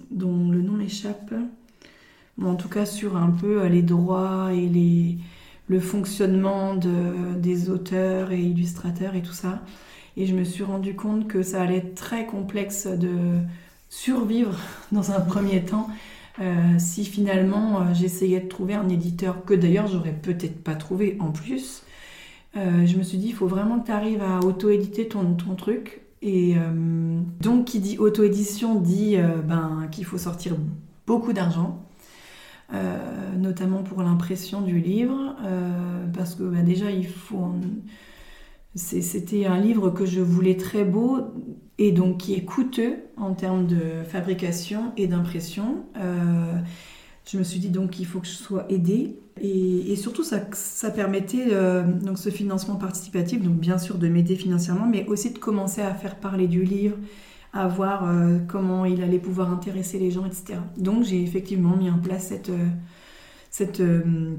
[0.10, 1.36] dont le nom m'échappe.
[2.44, 5.20] en tout cas, sur un peu euh, les droits et les,
[5.68, 9.62] le fonctionnement de, des auteurs et illustrateurs et tout ça.
[10.18, 13.38] Et je me suis rendu compte que ça allait être très complexe de
[13.90, 14.58] survivre
[14.92, 15.90] dans un premier temps
[16.40, 21.18] euh, si finalement euh, j'essayais de trouver un éditeur que d'ailleurs j'aurais peut-être pas trouvé
[21.20, 21.84] en plus.
[22.56, 26.02] Euh, je me suis dit, il faut vraiment que tu arrives à auto-éditer ton, truc.
[26.22, 26.56] Et
[27.40, 29.16] donc, qui dit auto-édition dit
[29.48, 30.56] ben, qu'il faut sortir
[31.08, 31.82] beaucoup d'argent.
[33.38, 35.38] notamment pour l'impression du livre,
[36.14, 37.54] parce que ben, déjà il faut.
[38.76, 41.34] C'était un livre que je voulais très beau,
[41.80, 45.86] et donc qui est coûteux en termes de fabrication et d'impression.
[45.98, 46.54] Euh,
[47.26, 51.48] je me suis dit donc qu'il faut que je sois aidée et, surtout ça, permettait
[51.52, 55.82] euh, donc ce financement participatif, donc bien sûr de m'aider financièrement, mais aussi de commencer
[55.82, 56.98] à faire parler du livre,
[57.54, 60.60] à voir euh, comment il allait pouvoir intéresser les gens, etc.
[60.78, 62.34] Donc j'ai effectivement mis en place
[63.50, 63.82] cette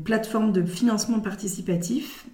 [0.04, 2.26] plateforme de financement participatif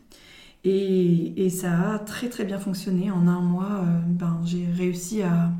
[0.68, 3.10] et, ça a très très bien fonctionné.
[3.10, 5.50] En un mois, euh, ben, j'ai réussi à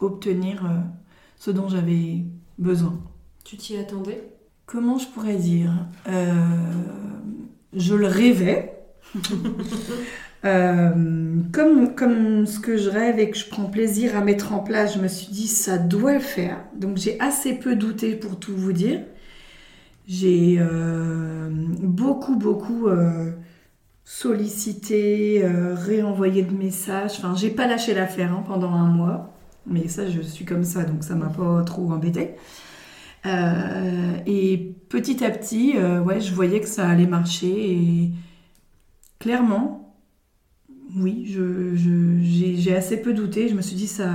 [0.00, 0.78] obtenir euh,
[1.36, 2.24] ce dont j'avais
[2.58, 2.98] besoin.
[3.44, 4.32] Tu t'y attendais?
[4.64, 5.72] Comment je pourrais dire?
[6.08, 6.32] Euh,
[7.74, 8.72] Je le rêvais.
[10.42, 14.94] comme, comme ce que je rêve et que je prends plaisir à mettre en place,
[14.94, 16.58] je me suis dit ça doit le faire.
[16.74, 19.00] Donc j'ai assez peu douté pour tout vous dire.
[20.06, 20.60] J'ai
[21.82, 22.88] beaucoup beaucoup
[24.06, 27.18] solliciter, euh, réenvoyer de messages.
[27.18, 29.34] Enfin, j'ai pas lâché l'affaire hein, pendant un mois,
[29.66, 32.36] mais ça, je suis comme ça, donc ça m'a pas trop embêté.
[33.26, 38.10] Euh, et petit à petit, euh, ouais, je voyais que ça allait marcher et
[39.18, 39.96] clairement,
[40.96, 43.48] oui, j'ai, assez peu douté.
[43.48, 44.08] Je me suis dit ça,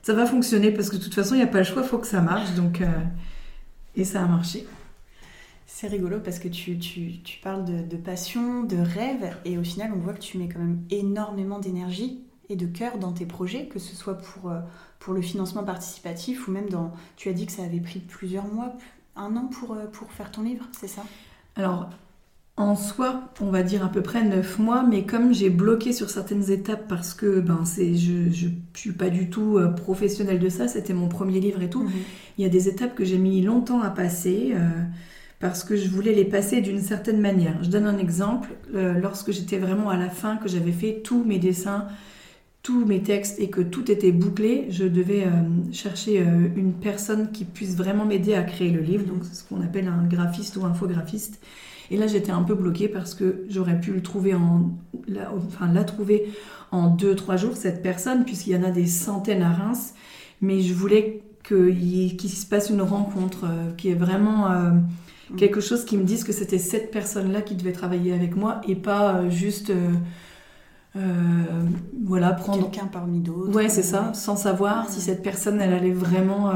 [0.00, 1.98] ça va fonctionner parce que de toute façon, il n'y a pas le choix, faut
[1.98, 2.54] que ça marche.
[2.54, 2.80] Donc,
[3.96, 4.66] et ça a marché.
[5.72, 6.78] C'est rigolo parce que tu,
[7.42, 10.80] parles de, passion, de rêve, et au final, on voit que tu mets quand même
[10.90, 14.58] énormément d'énergie et de cœur dans tes projets, que ce soit pour, euh,
[14.98, 16.92] pour le financement participatif ou même dans.
[17.16, 18.74] Tu as dit que ça avait pris plusieurs mois,
[19.16, 21.02] un an pour, euh, pour faire ton livre, c'est ça?
[21.56, 21.88] Alors,
[22.56, 26.10] en soi, on va dire à peu près neuf mois, mais comme j'ai bloqué sur
[26.10, 30.48] certaines étapes parce que ben, c'est, je ne suis pas du tout euh, professionnelle de
[30.50, 31.92] ça, c'était mon premier livre et tout, mhm.
[32.36, 34.52] il y a des étapes que j'ai mis longtemps à passer
[35.40, 37.64] parce que je voulais les passer d'une certaine manière.
[37.64, 38.50] Je donne un exemple.
[38.74, 41.88] Euh, lorsque j'étais vraiment à la fin, que j'avais fait tous mes dessins,
[42.62, 47.32] tous mes textes et que tout était bouclé, je devais euh, chercher euh, une personne
[47.32, 49.06] qui puisse vraiment m'aider à créer le livre.
[49.06, 51.40] Donc, c'est ce qu'on appelle un graphiste ou infographiste.
[51.90, 54.70] Et là, j'étais un peu bloquée parce que j'aurais pu le trouver en,
[55.08, 56.28] la, enfin, la trouver
[56.70, 59.94] en deux, trois jours, cette personne, puisqu'il y en a des centaines à Reims.
[60.42, 64.46] Mais je voulais qu'il se passe une rencontre, qui est vraiment
[65.30, 65.36] Mm.
[65.36, 68.74] quelque chose qui me dise que c'était cette personne-là qui devait travailler avec moi et
[68.74, 69.90] pas euh, juste euh,
[70.96, 71.00] euh,
[72.04, 73.54] voilà prendre quelqu'un parmi d'autres.
[73.54, 76.52] Ouais, c'est ça, sans savoir si cette personne elle allait vraiment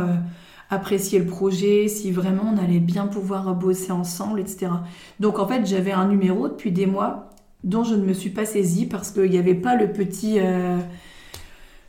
[0.71, 4.73] apprécier le projet, si vraiment on allait bien pouvoir bosser ensemble, etc.
[5.21, 7.31] Donc en fait, j'avais un numéro depuis des mois
[7.63, 10.41] dont je ne me suis pas saisie parce qu'il n'y avait pas le petit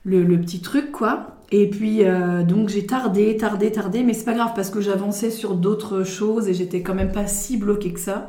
[0.04, 1.35] le, le, petit truc quoi.
[1.52, 5.30] Et puis, euh, donc j'ai tardé, tardé, tardé, mais c'est pas grave parce que j'avançais
[5.30, 8.28] sur d'autres choses et j'étais quand même pas si bloquée que ça.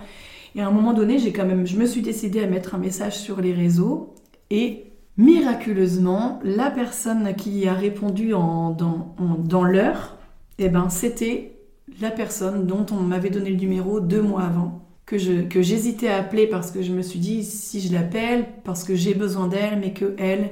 [0.54, 2.78] Et à un moment donné, j'ai quand même, je me suis décidée à mettre un
[2.78, 4.14] message sur les réseaux
[4.50, 4.84] et
[5.16, 10.16] miraculeusement, la personne qui a répondu en, dans, dans l'heure,
[10.58, 11.56] eh ben, c'était
[12.00, 14.82] la personne dont on m'avait donné le numéro deux mois avant.
[15.06, 18.44] Que, je, que j'hésitais à appeler parce que je me suis dit si je l'appelle
[18.64, 20.50] parce que j'ai besoin d'elle mais que elle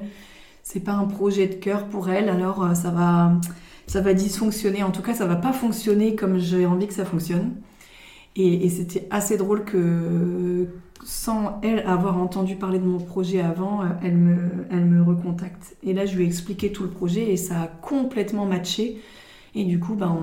[0.64, 3.38] c'est pas un projet de cœur pour elle, alors euh, ça va,
[3.86, 4.82] ça va dysfonctionner.
[4.82, 7.52] En tout cas, ça va pas fonctionner comme j'ai envie que ça fonctionne.
[8.34, 10.66] Et, c'était assez drôle que,
[11.04, 15.76] sans elle avoir entendu parler de mon projet avant, euh, elle me, elle me recontacte.
[15.84, 19.00] Et là, je lui ai expliqué tout le projet et ça a complètement matché.
[19.54, 20.18] Et du coup, ben,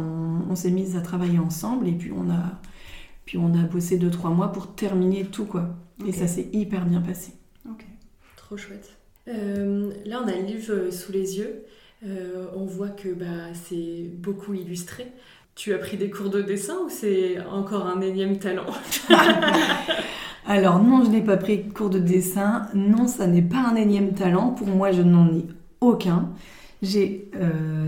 [0.50, 2.60] on, s'est mis à travailler ensemble et puis on a,
[3.26, 5.70] puis on a bossé 2-3 mois pour terminer tout, quoi.
[6.06, 7.32] Et ça s'est hyper bien passé.
[7.70, 7.86] Ok,
[8.36, 9.01] trop chouette.
[9.28, 11.64] Euh, là, on a le livre euh, sous les yeux.
[12.06, 15.08] Euh, on voit que bah, c'est beaucoup illustré.
[15.56, 18.66] Tu as pris des cours de dessin ou c'est encore un énième talent?
[20.48, 22.68] Alors non, je n'ai pas pris cours de dessin.
[22.74, 24.50] Non, ça n'est pas un énième talent.
[24.52, 25.46] Pour moi, je n'en ai
[25.82, 26.30] aucun.
[26.82, 27.30] J'ai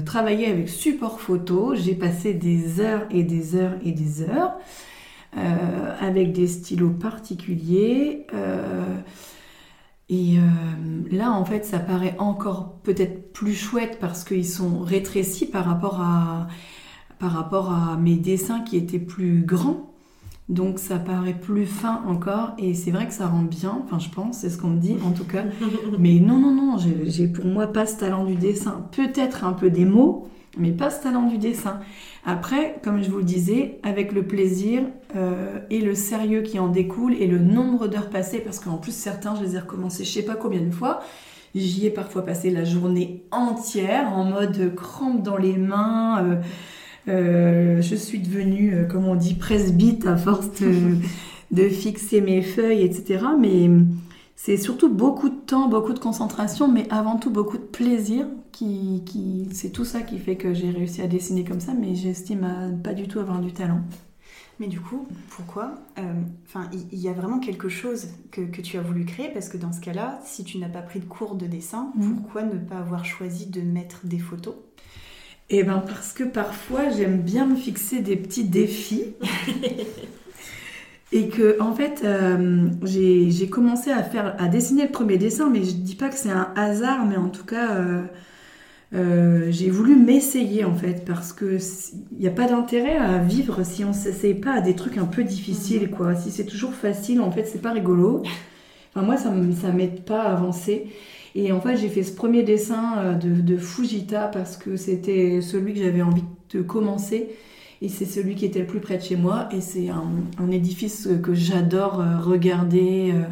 [0.05, 1.73] travaillé avec support photo.
[1.73, 4.53] J'ai passé des heures et des heures et des heures
[5.99, 8.27] avec des stylos particuliers.
[10.09, 10.41] Et euh,
[11.11, 16.01] là, en fait, ça paraît encore peut-être plus chouette parce qu'ils sont rétrécis par rapport
[16.01, 16.47] à,
[17.19, 19.93] par rapport à mes dessins qui étaient plus grands.
[20.49, 24.09] Donc ça paraît plus fin encore et c'est vrai que ça rend bien, enfin je
[24.09, 25.45] pense, c'est ce qu'on me dit en tout cas.
[25.99, 28.85] Mais non, non, non, j'ai pour moi pas ce talent du dessin.
[28.91, 31.79] Peut-être un peu des mots, mais pas ce talent du dessin.
[32.25, 34.83] Après, comme je vous le disais, avec le plaisir
[35.15, 38.95] euh, et le sérieux qui en découle et le nombre d'heures passées, parce qu'en plus
[38.95, 41.01] certains, je les ai recommencés je sais pas combien de fois,
[41.55, 46.23] j'y ai parfois passé la journée entière en mode crampe dans les mains.
[46.23, 46.35] Euh,
[47.09, 50.49] euh, je suis devenue, euh, comme on dit, presbyte à force
[51.51, 53.25] de, fixer mes feuilles, etc.
[53.39, 53.69] Mais
[54.35, 58.27] c'est surtout beaucoup de temps, beaucoup de concentration, mais avant tout beaucoup de plaisir.
[58.51, 61.95] Qui, qui c'est tout ça qui fait que j'ai réussi à dessiner comme ça, mais
[61.95, 63.81] j'estime à pas du tout avoir du talent.
[64.59, 68.77] Mais du coup, pourquoi euh, Enfin, il y, a vraiment quelque chose que, que, tu
[68.77, 69.29] as voulu créer?
[69.29, 72.13] Parce que dans ce cas-là, si tu n'as pas pris de cours de dessin, mmh.
[72.13, 74.53] pourquoi ne pas avoir choisi de mettre des photos?
[75.49, 79.15] Eh ben parce que parfois j'aime bien me fixer des petits défis.
[81.11, 85.63] et que en fait euh, j'ai commencé à faire à dessiner le premier dessin mais
[85.63, 88.01] je dis pas que c'est un hasard mais en tout cas euh,
[88.95, 91.57] euh, j'ai voulu m'essayer en fait parce que
[92.11, 95.05] il n'y a pas d'intérêt à vivre si on s'essaye pas à des trucs un
[95.05, 96.15] peu difficiles quoi.
[96.15, 98.23] Si c'est toujours facile en fait c'est pas rigolo.
[98.95, 100.87] Enfin moi ça ça m'aide pas à avancer.
[101.35, 105.73] Et en fait, j'ai fait ce premier dessin euh, de, Fujita parce que c'était celui
[105.73, 107.29] que j'avais envie de commencer.
[107.83, 109.47] Et c'est celui qui était le plus près de chez moi.
[109.51, 113.13] Et c'est un, édifice que j'adore euh, regarder.
[113.13, 113.25] Euh.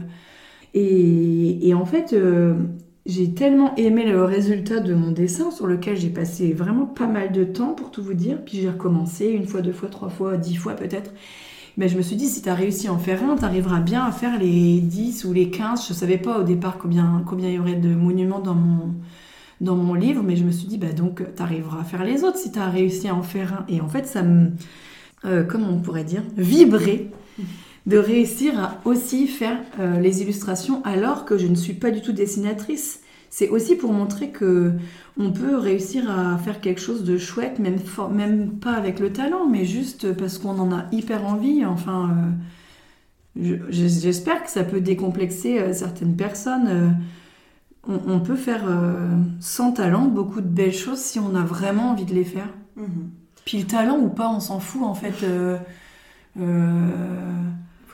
[0.76, 2.16] Et, en fait,
[3.06, 7.32] j'ai tellement aimé le résultat de mon dessin sur lequel j'ai passé vraiment pas mal
[7.32, 8.44] de temps pour tout vous dire.
[8.46, 11.12] Puis j'ai recommencé une fois, deux fois, trois fois, dix fois peut-être.
[11.78, 13.80] Mais je me suis dit, si tu as réussi à en faire un, tu arriveras
[13.80, 15.88] bien à faire les 10 ou les 15.
[15.88, 18.94] Je ne savais pas au départ combien il y aurait de monuments dans mon,
[19.62, 22.24] dans mon livre, mais je me suis dit, bah, donc tu arriveras à faire les
[22.24, 23.66] autres si tu as réussi à en faire un.
[23.70, 24.52] Et en fait, ça me,
[25.24, 27.12] euh, comment on pourrait dire, vibrer
[27.86, 32.02] de réussir à aussi faire euh, les illustrations alors que je ne suis pas du
[32.02, 33.02] tout dessinatrice.
[33.30, 34.74] C'est aussi pour montrer que
[35.18, 39.64] on peut réussir à faire quelque chose de chouette, même, pas avec le talent, mais
[39.64, 41.64] juste parce qu'on en a hyper envie.
[41.66, 42.18] Enfin,
[43.38, 46.98] euh, j'espère que ça peut décomplexer certaines personnes.
[47.90, 48.64] Euh, on, peut faire
[49.40, 52.50] sans talent beaucoup de belles choses si on a vraiment envie de les faire.
[52.76, 53.10] Mhm.
[53.46, 55.26] Puis le talent ou pas, on s'en fout en fait.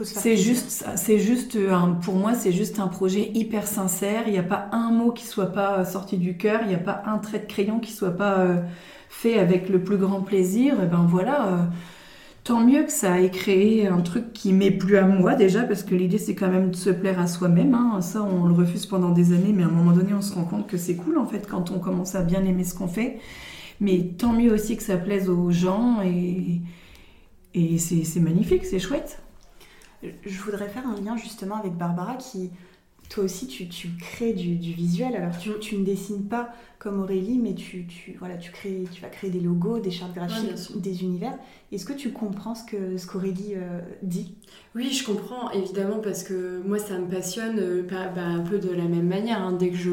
[0.03, 1.57] C'est juste, c'est juste
[2.01, 4.23] pour moi, c'est juste un projet hyper sincère.
[4.27, 6.61] Il n'y a pas un mot qui soit pas sorti du cœur.
[6.63, 8.61] Il n'y a pas un trait de crayon qui soit pas euh,
[9.09, 10.81] fait avec le plus grand plaisir.
[10.83, 11.57] Et ben voilà, euh,
[12.47, 15.83] tant mieux que ça ait créé un truc qui m'est plus à moi déjà, parce
[15.83, 17.75] que l'idée c'est quand même de se plaire à soi-même.
[17.75, 17.99] Hein.
[17.99, 20.45] Ça, on le refuse pendant des années, mais à un moment donné, on se rend
[20.45, 23.19] compte que c'est cool en fait quand on commence à bien aimer ce qu'on fait.
[23.81, 26.61] Mais tant mieux aussi que ça plaise aux gens et,
[27.53, 29.21] et c'est magnifique, c'est chouette.
[30.01, 32.51] Je voudrais faire un lien justement avec Barbara qui,
[33.09, 35.17] toi aussi, tu, tu crées du, du, visuel.
[35.17, 36.49] Alors, tu, tu, ne dessines pas
[36.87, 40.13] comme Aurélie, mais tu, tu, voilà, tu, crées, tu vas créer des logos, des chartes
[40.15, 41.37] graphiques, des univers.
[41.73, 44.35] Est-ce que tu comprends ce que ce qu'Aurélie euh, dit?
[44.73, 48.69] Oui, je comprends, évidemment, parce que moi, ça me passionne euh, bah, un peu de
[48.69, 49.41] la même manière.
[49.41, 49.51] Hein.
[49.51, 49.89] Dès que je,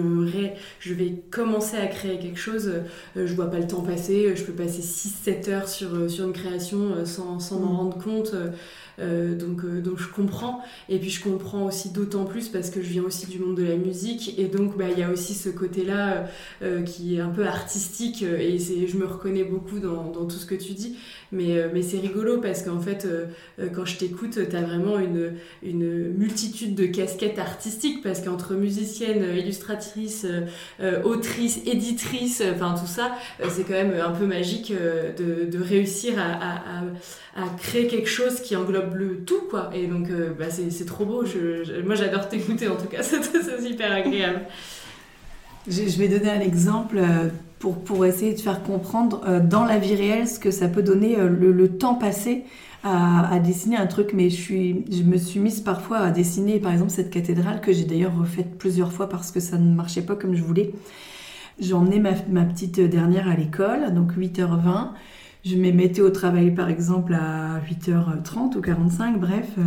[0.79, 2.71] je vais commencer à créer quelque chose,
[3.17, 4.37] euh, je vois pas le temps passer.
[4.37, 7.77] Je peux passer 6-7 heures sur, sur une création sans, sans m'en mm.
[7.77, 8.35] rendre compte.
[9.01, 10.63] Euh, donc, euh, donc je comprends.
[10.89, 13.65] Et puis je comprends aussi d'autant plus parce que je viens aussi du monde de
[13.65, 14.39] la musique.
[14.39, 16.29] Et donc bah, il y a aussi ce côté-là
[16.63, 18.23] euh, qui est un peu artistique.
[18.23, 20.97] Et je me reconnais beaucoup dans, tout ce que tu dis.
[21.33, 23.07] Mais, mais c'est rigolo parce qu'en fait,
[23.75, 28.03] quand je t'écoute, tu as vraiment une, multitude de casquettes artistiques.
[28.03, 30.27] Parce qu'entre musicienne, illustratrice,
[31.05, 33.13] autrice, éditrice, enfin tout ça,
[33.49, 36.83] c'est quand même un peu magique de, réussir à,
[37.59, 39.71] créer quelque chose qui englobe le tout, quoi.
[39.75, 41.25] Et donc, euh, bah, c'est trop beau.
[41.85, 43.03] Moi, j'adore t'écouter, en tout cas.
[43.03, 44.47] C'est super agréable.
[45.67, 49.95] Je, vais donner un exemple euh, pour, essayer de faire comprendre euh, dans la vie
[49.95, 52.45] réelle ce que ça peut donner le, temps passé
[52.83, 54.13] à, dessiner un truc.
[54.15, 58.17] Mais je, me suis mise parfois à dessiner, par exemple, cette cathédrale que j'ai d'ailleurs
[58.17, 60.73] refaite plusieurs fois parce que ça ne marchait pas comme je voulais.
[61.73, 64.91] Emmené ma, petite dernière à l'école, donc 8h20
[65.45, 69.47] je me mettais au travail par exemple à 8h30 ou 45, bref.
[69.59, 69.63] Euh,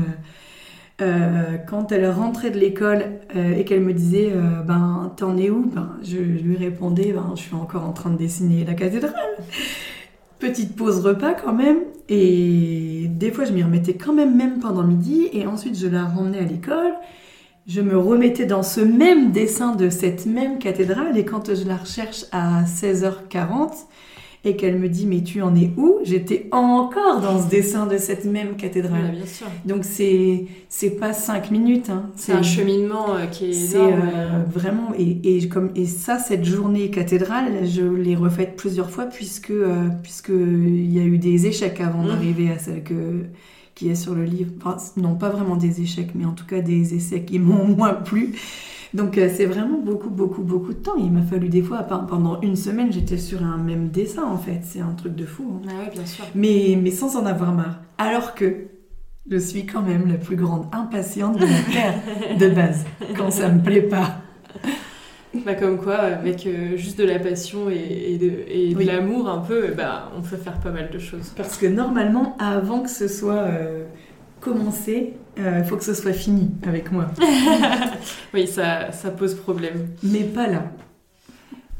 [1.02, 3.06] euh, quand elle rentrait de l'école
[3.36, 4.32] euh, et qu'elle me disait
[4.66, 5.66] ben t'en es où?
[5.74, 9.14] Ben, je, lui répondais ben je suis encore en train de dessiner la cathédrale.
[10.40, 11.80] Petite pause repas quand même.
[12.10, 15.30] Et des fois je m'y remettais quand même même pendant midi.
[15.34, 16.94] Et ensuite je la ramenais à l'école.
[17.68, 21.18] Je me remettais dans ce même dessin de cette même cathédrale.
[21.18, 23.72] Et quand je la recherche à 16h40
[24.48, 26.00] et qu'elle me dit mais tu en es où?
[26.04, 29.12] J'étais encore dans ce dessin de cette même cathédrale.
[29.12, 29.48] bien sûr.
[29.66, 31.90] Donc c'est c'est pas cinq minutes.
[31.90, 32.10] Hein.
[32.16, 36.46] C'est un cheminement euh, qui est C'est euh, vraiment et, et, comme et ça cette
[36.46, 41.48] journée cathédrale, je l'ai refaite plusieurs fois puisque euh, puisque il y a eu des
[41.48, 42.08] échecs avant mmh.
[42.08, 43.26] d'arriver à celle que
[43.76, 44.52] qui est sur le livre.
[44.58, 47.94] Enfin, non pas vraiment des échecs, mais en tout cas des essais qui m'ont moins
[47.94, 48.34] plu.
[48.94, 50.96] Donc euh, c'est vraiment beaucoup, beaucoup, beaucoup de temps.
[50.98, 54.62] Il m'a fallu des fois, pendant une semaine, j'étais sur un même dessin en fait.
[54.64, 55.62] C'est un truc de fou.
[55.66, 55.70] Hein.
[55.70, 56.26] Ah bien sûr.
[56.36, 57.82] Mais, mais sans en avoir marre.
[57.98, 58.68] Alors que
[59.30, 62.86] je suis quand même la plus grande impatiente de la Terre de base,
[63.18, 64.22] quand ça me plaît pas.
[65.46, 70.12] Bah comme quoi, avec euh, juste de la passion et, de, l'amour un peu, bah,
[70.18, 71.34] on peut faire pas mal de choses.
[71.36, 73.86] Parce que normalement, avant que ce soit euh,
[74.40, 77.08] commencé, il euh, faut que ce soit fini avec moi.
[78.34, 79.90] oui, ça, ça pose problème.
[80.04, 80.72] Mais pas là.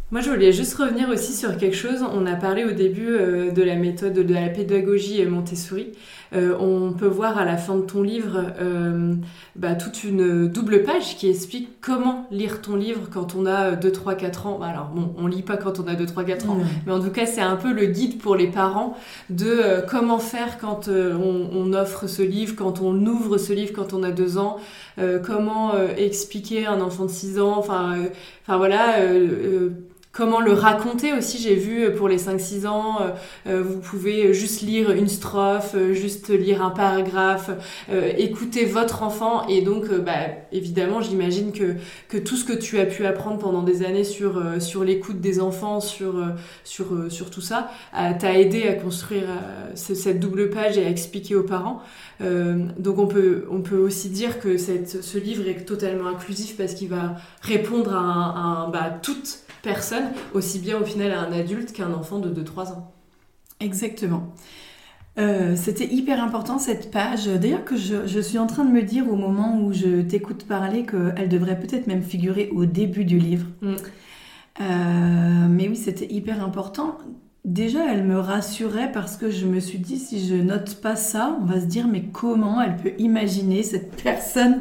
[0.10, 2.02] Moi, je voulais juste revenir aussi sur quelque chose.
[2.14, 5.92] On a parlé au début euh, de la méthode de la pédagogie Montessori.
[6.34, 9.16] Euh, on peut voir à la fin de ton livre euh,
[9.58, 13.92] bah, toute une double page qui explique comment lire ton livre quand on a 2,
[13.92, 14.62] 3, 4 ans.
[14.62, 17.12] Alors bon, on lit pas quand on a 2, 3, 4 ans, mais en tout
[17.12, 18.96] cas, c'est un peu le guide pour les parents
[19.30, 23.92] de comment faire quand on, on, offre ce livre, quand on ouvre ce livre quand
[23.92, 24.58] on a 2 ans,
[25.24, 27.96] comment expliquer à un enfant de 6 ans, enfin,
[28.44, 29.00] enfin voilà
[30.18, 31.38] comment le raconter aussi.
[31.38, 33.12] J'ai vu euh, pour les 5-6 ans, euh,
[33.46, 37.52] euh, vous pouvez juste lire une strophe, juste lire un paragraphe,
[38.18, 39.48] écouter votre enfant.
[39.48, 40.14] Et donc, bah,
[40.52, 41.76] évidemment, j'imagine que,
[42.10, 45.40] que tout ce que tu as pu apprendre pendant des années sur, sur l'écoute des
[45.40, 46.16] enfants, sur,
[46.64, 47.70] sur, sur tout ça,
[48.20, 49.28] t'a aidé à construire
[49.76, 51.82] cette double page et à expliquer aux parents.
[52.20, 56.74] donc on peut, on peut aussi dire que cette, ce livre est totalement inclusif parce
[56.74, 61.34] qu'il va répondre à, un, un bah, toutes personne, aussi bien au final à un
[61.34, 62.92] adulte qu'à un enfant de 2-3 ans.
[63.60, 64.34] Exactement.
[65.20, 67.26] Euh, c'était hyper important cette page.
[67.28, 70.86] D'ailleurs que je, suis en train de me dire au moment où je t'écoute parler
[70.86, 73.48] qu'elle devrait peut-être même figurer au début du livre.
[73.62, 73.76] Mm.
[74.62, 76.98] Euh, mais oui, c'était hyper important.
[77.44, 81.38] Déjà, elle me rassurait parce que je me suis dit, si je note pas ça,
[81.42, 84.60] on va se dire, mais comment elle peut imaginer cette personne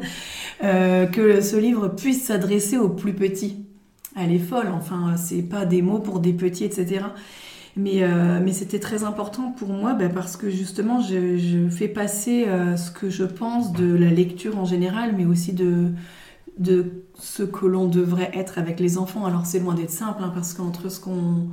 [0.63, 3.66] euh, que ce livre puisse s'adresser aux plus petits?
[4.17, 4.69] Elle est folle.
[4.73, 7.05] Enfin, c'est pas des mots pour des petits, etc.
[7.77, 12.45] Mais, euh, mais c'était très important pour moi bah, parce que justement, je, fais passer
[12.47, 15.93] euh, ce que je pense de la lecture en général, mais aussi de,
[17.13, 19.25] ce que l'on devrait être avec les enfants.
[19.25, 21.49] Alors, c'est loin d'être simple hein, parce qu'entre ce qu'on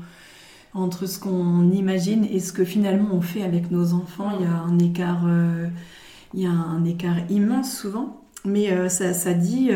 [0.72, 4.48] entre ce qu'on imagine et ce que finalement on fait avec nos enfants, il y
[4.48, 5.68] a un écart, euh,
[6.32, 8.24] il y a un écart immense souvent.
[8.44, 9.70] Mais ça, dit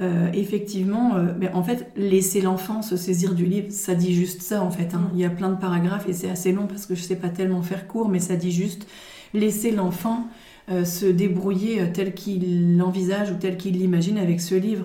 [0.00, 4.42] euh, effectivement, euh, mais en fait, laisser l'enfant se saisir du livre, ça dit juste
[4.42, 4.94] ça en fait.
[4.94, 5.10] Hein.
[5.12, 5.14] Mm.
[5.14, 7.28] Il y a plein de paragraphes et c'est assez long parce que je sais pas
[7.28, 8.86] tellement faire court, mais ça dit juste
[9.34, 10.28] laisser l'enfant
[10.70, 14.84] euh, se débrouiller tel qu'il l'envisage ou tel qu'il l'imagine avec ce livre.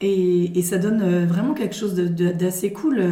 [0.00, 3.04] Et, et, ça donne vraiment quelque chose d'assez cool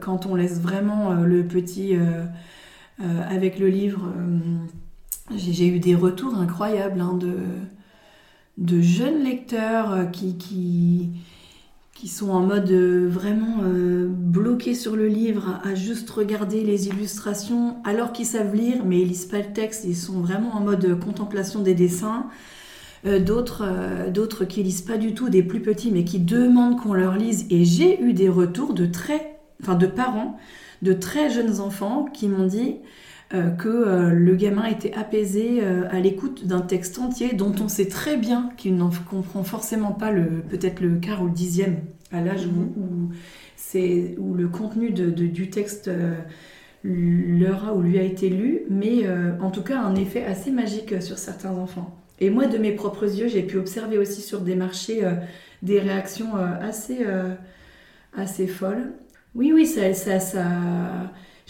[0.00, 1.96] quand on laisse vraiment le petit
[3.28, 4.12] avec le livre.
[5.36, 7.34] J'ai eu des retours incroyables hein, de
[8.60, 11.10] de jeunes lecteurs euh, qui,
[12.06, 17.76] sont en mode euh, vraiment euh, bloqués sur le livre, à juste regarder les illustrations
[17.84, 20.98] alors qu'ils savent lire, mais ils lisent pas le texte, ils sont vraiment en mode
[21.00, 22.26] contemplation des dessins.
[23.04, 23.64] d'autres,
[24.10, 27.46] d'autres qui lisent pas du tout, des plus petits, mais qui demandent qu'on leur lise.
[27.50, 30.38] Et j'ai eu des retours de très, enfin de parents,
[30.82, 32.76] de très jeunes enfants qui m'ont dit
[33.32, 37.68] euh, que euh, le gamin était apaisé euh, à l'écoute d'un texte entier dont on
[37.68, 41.76] sait très bien qu'il n'en comprend forcément pas le peut-être le quart ou le dixième
[42.10, 43.10] à l'âge où,
[43.54, 45.88] c'est où le contenu de, du texte
[46.82, 49.04] leur a ou lui a été lu, mais
[49.40, 51.96] en tout cas un effet assez magique sur certains enfants.
[52.18, 55.08] Et moi, de mes propres yeux, j'ai pu observer aussi sur des marchés
[55.62, 57.06] des réactions assez,
[58.16, 58.90] assez folles.
[59.36, 60.42] Oui, oui, ça, ça, ça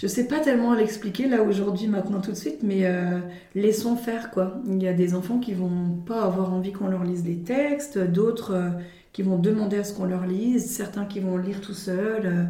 [0.00, 3.20] je sais pas tellement l'expliquer là aujourd'hui, maintenant tout de suite, mais euh,
[3.54, 4.58] laissons faire quoi.
[4.66, 7.98] Il y a des enfants qui vont pas avoir envie qu'on leur lise les textes,
[7.98, 8.70] d'autres euh,
[9.12, 12.48] qui vont demander à ce qu'on leur lise, certains qui vont lire tout seuls.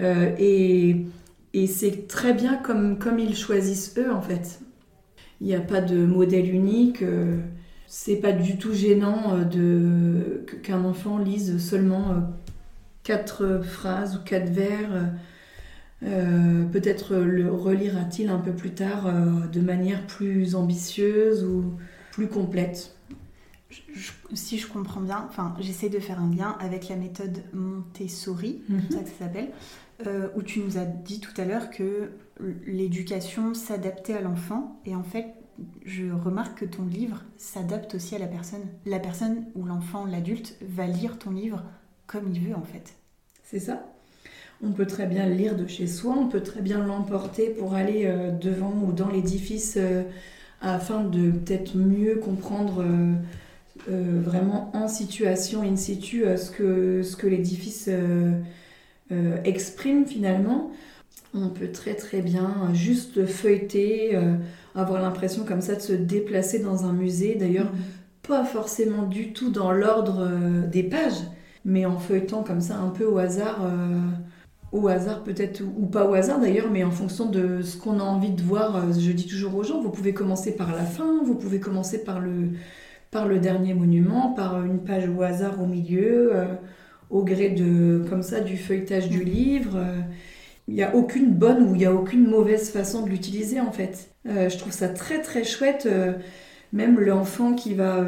[0.00, 1.06] Euh, et,
[1.66, 4.60] c'est très bien comme, comme ils choisissent eux en fait.
[5.40, 7.02] Il n'y a pas de modèle unique.
[7.86, 12.16] c'est pas du tout gênant de, qu'un enfant lise seulement
[13.04, 14.90] quatre phrases ou quatre vers
[16.02, 21.72] euh, peut-être le relira-t-il un peu plus tard euh, de manière plus ambitieuse ou
[22.12, 22.94] plus complète.
[24.34, 28.74] si je comprends bien, enfin, j'essaie de faire un lien avec la méthode Montessori, c'est
[28.74, 28.90] mhm.
[28.90, 29.48] ça que ça s'appelle,
[30.06, 32.10] euh, où tu nous as dit tout à l'heure que
[32.66, 35.34] l'éducation s'adaptait à l'enfant, et en fait,
[35.86, 38.66] je remarque que ton livre s'adapte aussi à la personne.
[38.84, 41.62] La personne ou l'enfant, l'adulte, va lire ton livre
[42.06, 42.94] comme il veut, en fait.
[43.42, 43.82] C'est ça?
[44.62, 47.74] On peut très bien le lire de chez soi, on peut très bien l'emporter pour
[47.74, 50.02] aller euh, devant ou dans l'édifice euh,
[50.62, 57.26] afin de peut-être mieux comprendre euh, vraiment en situation in situ ce que, ce que
[57.26, 57.90] l'édifice
[59.44, 60.70] exprime finalement.
[61.34, 64.18] On peut très très bien juste feuilleter,
[64.74, 67.34] avoir l'impression comme ça de se déplacer dans un musée.
[67.34, 68.28] D'ailleurs, mm-hmm.
[68.28, 70.26] pas forcément du tout dans l'ordre
[70.72, 71.22] des pages,
[71.66, 73.60] mais en feuilletant comme ça un peu au hasard
[74.76, 78.02] au hasard peut-être, ou pas au hasard d'ailleurs, mais en fonction de ce qu'on a
[78.02, 78.76] envie de voir.
[78.76, 82.04] Euh, je dis toujours aux gens, vous pouvez commencer par la fin, vous pouvez commencer
[82.04, 82.50] par le,
[83.10, 86.54] par le dernier monument, par une page au hasard au milieu, euh,
[87.10, 89.78] au gré de, comme ça, du feuilletage du livre.
[90.68, 93.70] Il n'y a aucune bonne ou il n'y a aucune mauvaise façon de l'utiliser en
[93.70, 94.10] fait.
[94.28, 95.88] Euh, je trouve ça très très chouette,
[96.72, 98.04] même l'enfant qui va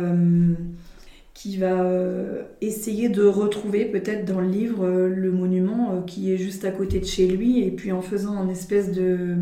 [1.39, 6.32] qui va euh, essayer de retrouver peut-être dans le livre euh, le monument euh, qui
[6.32, 9.36] est juste à côté de chez lui et puis en faisant un espèce de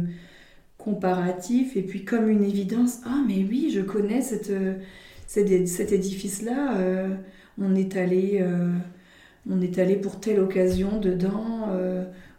[0.77, 6.77] comparatif et puis comme une évidence ah mais oui je connais cet édifice là
[7.59, 8.45] on est allé
[9.51, 11.71] on est allé pour telle occasion dedans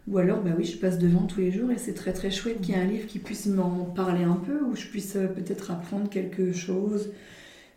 [0.06, 2.60] ou alors bah oui je passe devant tous les jours et c'est très très chouette
[2.62, 5.70] qu'il y ait un livre qui puisse m'en parler un peu où je puisse peut-être
[5.70, 7.10] apprendre quelque chose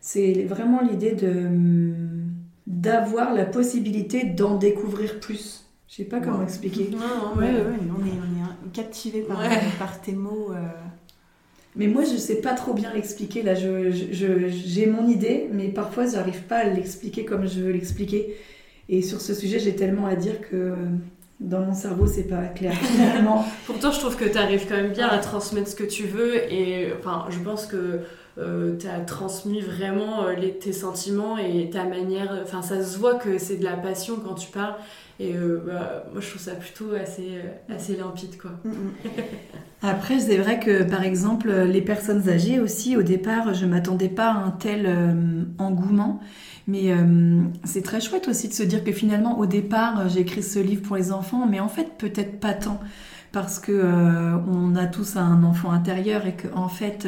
[0.02, 1.48] c'est vraiment l'idée de
[2.68, 5.66] d'avoir la possibilité d'en découvrir plus.
[5.88, 6.90] Je sais pas comment expliquer.
[6.92, 9.42] Non, ouais, ouais, on est, on est captivé par,
[9.78, 10.52] par tes mots.
[10.52, 10.56] Euh.
[11.76, 13.44] Mais moi, je sais pas trop bien l'expliquer.
[13.44, 17.72] Là, j'ai je, j'ai mon idée, mais parfois, j'arrive pas à l'expliquer comme je veux
[17.72, 18.38] l'expliquer.
[18.90, 20.76] Et sur ce sujet, j'ai tellement à dire que
[21.40, 23.46] dans mon cerveau, c'est pas clair finalement.
[23.66, 26.52] Pourtant, je trouve que tu arrives quand même bien à transmettre ce que tu veux.
[26.52, 28.02] Et enfin, je pense que
[28.38, 32.40] euh, tu as transmis vraiment euh, tes sentiments et ta manière.
[32.44, 34.76] Enfin, ça se voit que c'est de la passion quand tu parles.
[35.20, 38.38] Et euh, bah, moi, je trouve ça plutôt assez, assez limpide.
[38.38, 38.52] Quoi.
[38.64, 38.94] Mm, mm.
[39.82, 44.32] Après, c'est vrai que par exemple, les personnes âgées aussi, au départ, je m'attendais pas
[44.32, 45.16] à un tel
[45.58, 46.20] engouement.
[46.68, 46.94] Mais
[47.64, 50.84] c'est très chouette aussi de se dire que finalement, au départ, j'ai écrit ce livre
[50.84, 52.80] pour les enfants, mais en fait, peut-être pas tant.
[53.32, 53.74] Parce que
[54.48, 57.08] on a tous un enfant intérieur et que en fait,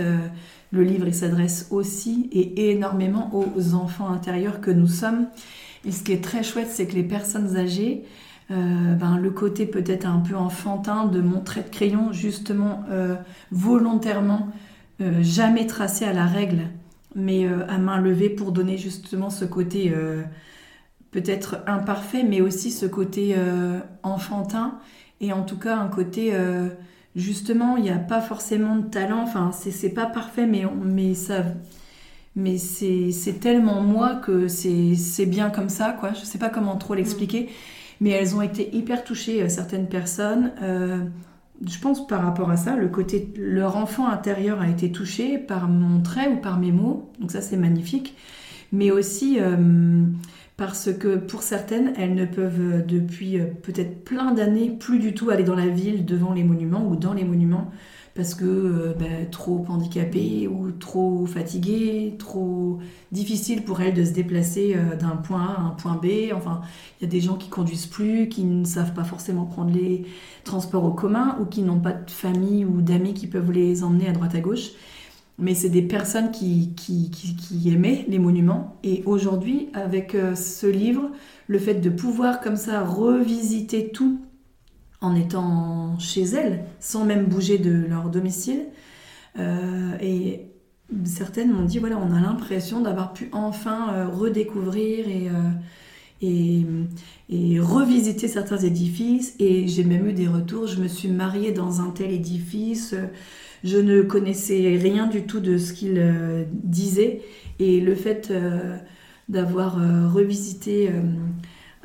[0.74, 5.28] le livre, s'adresse aussi et énormément aux enfants intérieurs que nous sommes.
[5.86, 8.04] Et ce qui est très chouette, c'est que les personnes âgées,
[8.52, 13.16] euh, ben, le côté peut-être un peu enfantin de mon trait de crayon, justement, euh,
[13.52, 14.50] volontairement,
[15.02, 16.64] euh, jamais tracé à la règle,
[17.16, 19.94] mais à main levée pour donner justement ce côté
[21.12, 23.36] peut-être imparfait, mais aussi ce côté
[24.02, 24.80] enfantin,
[25.22, 26.34] et en tout cas un côté
[27.16, 29.22] justement, il n'y a pas forcément de talent.
[29.22, 31.44] Enfin, c'est pas parfait, mais, mais ça.
[32.36, 36.14] Mais c'est tellement moi que c'est bien comme ça, quoi.
[36.14, 37.50] Je sais pas comment trop l'expliquer.
[38.02, 40.52] Mais elles ont été hyper touchées, euh, certaines personnes.
[40.62, 40.98] Euh,
[41.66, 45.70] je pense par rapport à ça, le côté leur enfant intérieur a été touché par
[45.70, 47.12] mon trait ou par mes mots.
[47.20, 48.16] Donc ça, c'est magnifique.
[48.72, 49.38] Mais aussi.
[49.40, 50.06] Euh,
[50.58, 55.14] parce que pour certaines, elles ne peuvent euh, depuis euh, peut-être plein d'années plus du
[55.14, 57.72] tout aller dans la ville devant les monuments ou dans les monuments
[58.14, 62.78] parce que euh, ben, trop handicapées ou trop fatiguées, trop
[63.12, 66.32] difficile pour elles de se déplacer d'un point A à un point B.
[66.36, 66.62] Enfin,
[67.00, 70.06] il y a des gens qui conduisent plus, qui ne savent pas forcément prendre les
[70.44, 74.08] transports en commun ou qui n'ont pas de famille ou d'amis qui peuvent les emmener
[74.08, 74.70] à droite à gauche
[75.40, 78.78] mais c'est des personnes qui, qui, aimaient les monuments.
[78.84, 81.10] Et aujourd'hui, avec euh, ce livre,
[81.48, 84.22] le fait de pouvoir comme ça revisiter tout
[85.02, 88.68] en étant chez elles, sans même bouger de leur domicile,
[89.40, 90.48] euh, et
[91.04, 95.30] certaines m'ont dit, voilà, on a l'impression d'avoir pu enfin euh, redécouvrir et,
[97.60, 99.36] revisiter certains édifices.
[99.40, 102.96] Et j'ai même eu des retours, je me suis mariée dans un tel édifice
[103.64, 107.22] je ne connaissais rien du tout de ce qu'il euh, disait
[107.60, 108.78] et le fait euh,
[109.30, 110.92] d'avoir euh, revisité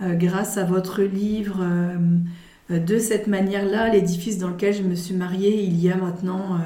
[0.01, 1.67] grâce à votre livre
[2.71, 6.61] de cette manière-là l'édifice dans lequel je me suis mariée il y a maintenant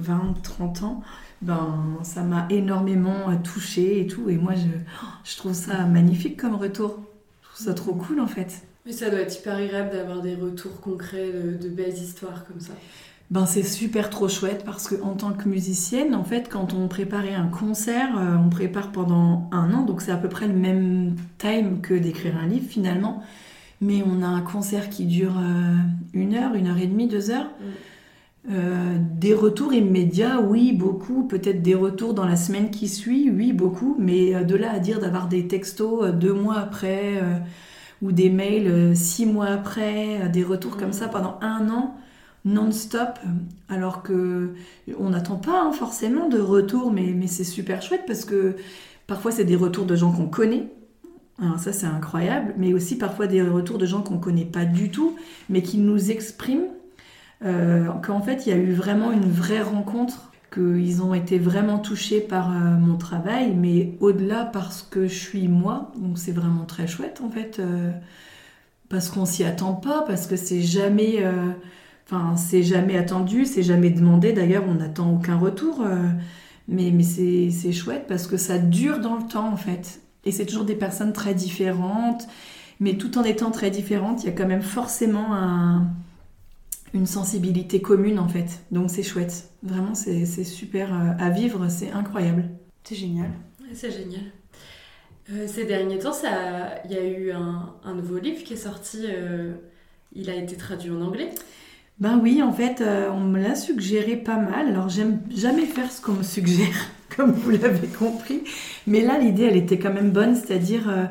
[0.00, 1.02] 20-30 ans,
[1.42, 4.30] ben, ça m'a énormément touchée et tout.
[4.30, 4.54] Et moi,
[5.24, 6.98] je, trouve ça magnifique comme retour.
[7.42, 8.62] Je trouve ça trop cool en fait.
[8.86, 12.72] Mais ça doit être hyper agréable d'avoir des retours concrets de belles histoires comme ça.
[13.30, 16.88] Ben c'est super trop chouette parce que en tant que musicienne, en fait, quand on
[16.88, 20.54] préparait un concert, euh, on prépare pendant un an, donc c'est à peu près le
[20.54, 23.22] même time que d'écrire un livre finalement.
[23.80, 25.74] Mais on a un concert qui dure euh,
[26.14, 27.50] une heure, une heure et demie, deux heures.
[27.60, 27.64] Mm.
[28.50, 31.24] Euh, des retours immédiats, oui, beaucoup.
[31.24, 33.94] Peut-être des retours dans la semaine qui suit, oui, beaucoup.
[33.98, 37.20] Mais de là à dire d'avoir des textos deux mois après
[38.00, 41.94] ou des mails six mois après, des retours comme ça pendant un an
[42.48, 43.18] non-stop,
[43.68, 44.54] alors que
[44.98, 48.56] on n'attend pas hein, forcément de retour, mais, c'est super chouette parce que
[49.06, 50.68] parfois c'est des retours de gens qu'on connaît.
[51.40, 54.90] Alors ça c'est incroyable, mais aussi parfois des retours de gens qu'on connaît pas du
[54.90, 55.16] tout,
[55.48, 56.68] mais qui nous expriment.
[57.44, 61.78] Euh, qu'en fait il y a eu vraiment une vraie rencontre, qu'ils ont été vraiment
[61.78, 66.64] touchés par euh, mon travail, mais au-delà parce que je suis moi, donc c'est vraiment
[66.64, 67.92] très chouette en fait, euh,
[68.88, 71.22] parce qu'on s'y attend pas, parce que c'est jamais
[72.10, 74.32] Enfin, c'est jamais attendu, c'est jamais demandé.
[74.32, 75.82] D'ailleurs, on n'attend aucun retour.
[75.82, 76.08] Euh,
[76.66, 80.00] mais mais c'est chouette parce que ça dure dans le temps, en fait.
[80.24, 82.26] Et c'est toujours des personnes très différentes.
[82.80, 85.88] Mais tout en étant très différentes, il y a quand même forcément un,
[86.94, 88.62] une sensibilité commune, en fait.
[88.70, 89.50] Donc c'est chouette.
[89.62, 91.68] Vraiment, c'est super euh, à vivre.
[91.68, 92.48] C'est incroyable.
[92.84, 93.30] C'est génial.
[93.74, 94.22] C'est génial.
[95.30, 96.12] Euh, ces derniers temps,
[96.86, 99.04] il y a eu un, un, nouveau livre qui est sorti.
[100.14, 101.28] il a été traduit en anglais.
[102.00, 104.68] Ben oui, en fait, euh, on me l'a suggéré pas mal.
[104.68, 108.42] Alors, j'aime jamais faire ce qu'on me suggère, comme vous l'avez compris.
[108.86, 111.06] Mais là, l'idée, elle était quand même bonne, c'est-à-dire, euh,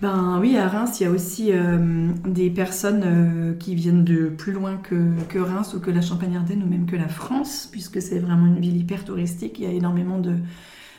[0.00, 4.52] ben oui, à Reims, il y a aussi euh, des personnes qui viennent de plus
[4.52, 8.18] loin que, que, Reims ou que la Champagne-Ardenne ou même que la France, puisque c'est
[8.18, 9.58] vraiment une ville hyper touristique.
[9.58, 10.20] Il y a énormément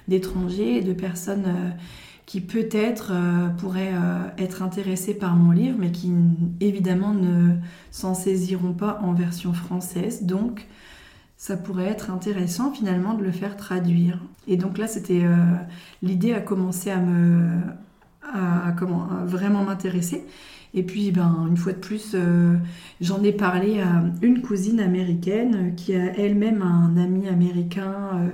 [0.08, 1.74] d'étrangers et de personnes
[2.26, 6.12] qui peut-être euh, pourraient euh, être intéressés par mon livre, mais qui
[6.62, 7.56] évidemment ne
[7.92, 10.24] s'en saisiront pas en version française.
[10.24, 10.68] Donc,
[11.38, 14.20] ça pourrait être intéressant finalement de le faire traduire.
[14.48, 15.36] Et donc là, c'était euh,
[16.02, 17.60] l'idée a commencé à me
[18.78, 20.26] comment, vraiment m'intéresser.
[20.74, 22.16] Et puis, ben, une fois de plus,
[23.00, 28.32] j'en ai parlé à une cousine américaine qui a elle-même un ami américain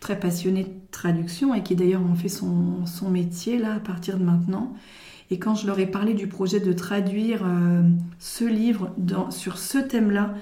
[0.00, 4.24] très passionné traduction et qui d'ailleurs ont fait son, son, métier là à partir de
[4.24, 4.72] maintenant.
[5.30, 7.82] Et quand je leur ai parlé du projet de traduire euh,
[8.18, 8.90] ce livre
[9.30, 10.34] sur ce thème-là,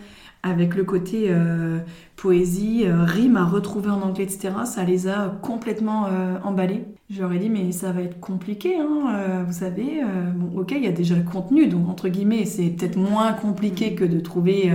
[0.43, 1.79] avec le côté euh,
[2.17, 6.07] poésie, euh, rime à retrouver en anglais, etc., ça les a complètement
[6.45, 6.85] emballés.
[7.11, 10.03] Je leur ai dit, mais ça va être compliqué, hein, vous savez.
[10.35, 13.95] bon, ok, il y a déjà le contenu, donc entre guillemets, c'est peut-être moins compliqué
[13.95, 14.73] que de trouver,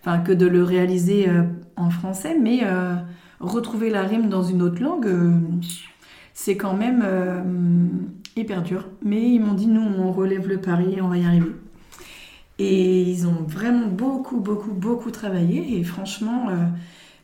[0.00, 1.28] enfin, que de le réaliser
[1.76, 2.60] en français, mais
[3.42, 5.32] retrouver la rime dans une autre langue, euh,
[6.32, 7.42] c'est quand même euh,
[8.36, 8.88] hyper dur.
[9.02, 11.52] Mais ils m'ont dit, nous, on relève le pari, on va y arriver.
[12.58, 15.78] Et ils ont vraiment beaucoup, beaucoup, beaucoup travaillé.
[15.78, 16.66] Et franchement, euh,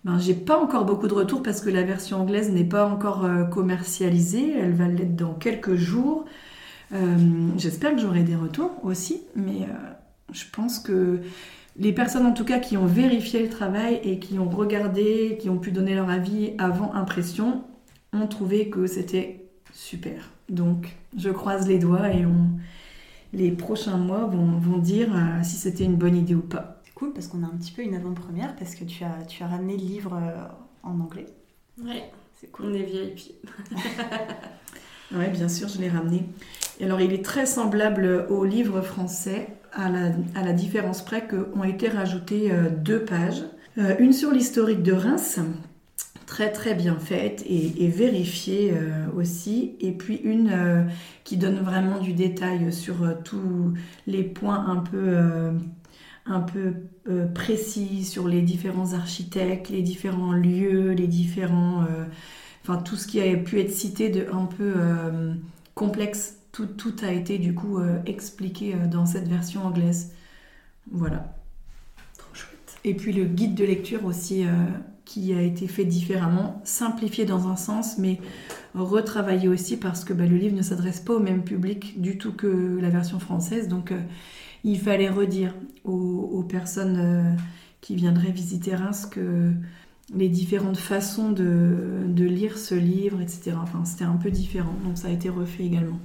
[0.05, 3.29] ben, j'ai pas encore beaucoup de retours parce que la version anglaise n'est pas encore
[3.51, 4.55] commercialisée.
[4.59, 6.25] Elle va l'être dans quelques jours.
[7.57, 9.23] J'espère que j'aurai des retours aussi.
[9.37, 9.69] Mais
[10.33, 11.21] je pense que
[11.79, 15.49] les personnes en tout cas qui ont vérifié le travail et qui ont regardé, qui
[15.49, 17.65] ont pu donner leur avis avant impression,
[18.13, 20.31] ont trouvé que c'était super.
[20.49, 22.25] Donc je croise les doigts et
[23.33, 26.81] les prochains mois vont, dire euh, si c'était une bonne idée ou pas.
[26.85, 29.43] C'est cool parce qu'on a un petit peu une avant-première parce que tu as, tu
[29.43, 30.47] as ramené le livre euh,
[30.83, 31.27] en anglais.
[31.85, 32.11] Ouais,
[32.41, 32.67] c'est cool.
[32.71, 33.35] On est VIP.
[35.13, 36.25] oui, bien sûr, je l'ai ramené.
[36.81, 41.89] Et alors il est très semblable au livre français à la, différence près qu'ont été
[41.89, 43.45] rajoutées euh, deux pages.
[43.79, 45.39] Euh, une sur l'historique de Reims,
[46.27, 50.87] très très bien faite et, vérifiée euh, aussi, et puis une
[51.25, 53.75] qui donne vraiment du détail sur tous
[54.07, 55.17] les points un peu,
[56.27, 56.75] un peu
[57.35, 61.85] précis, sur les différents architectes, les différents lieux, les différents...
[62.63, 64.75] Enfin, tout ce qui a pu être cité de un peu
[65.75, 70.13] complexe tout, a été du coup euh, expliqué euh, dans cette version anglaise.
[70.91, 71.35] Voilà.
[72.17, 72.77] Trop chouette.
[72.85, 74.51] Et puis le guide de lecture aussi euh,
[75.05, 78.21] qui a été fait différemment, simplifié dans un sens, mais
[78.75, 82.33] retravaillé aussi parce que bah, le livre ne s'adresse pas au même public du tout
[82.33, 83.69] que la version française.
[83.69, 83.93] Donc
[84.65, 85.55] il fallait redire
[85.85, 87.37] aux, personnes
[87.81, 89.53] qui viendraient visiter Reims que
[90.15, 93.53] les différentes façons de, de, lire ce livre, etc.
[93.63, 95.99] Enfin, c'était un peu différent, donc ça a été refait également.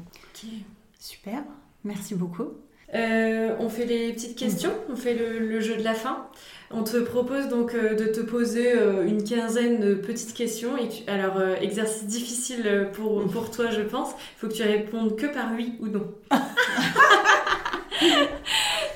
[1.00, 1.44] Super,
[1.84, 2.54] merci beaucoup.
[2.96, 6.28] Euh, on fait les petites questions, on fait le, jeu de la fin.
[6.70, 10.78] On te propose donc euh, de te poser euh, une quinzaine de petites questions.
[10.78, 14.12] Et alors, exercice difficile pour, pour toi, je pense.
[14.12, 16.14] Il faut que tu répondes que par oui ou non.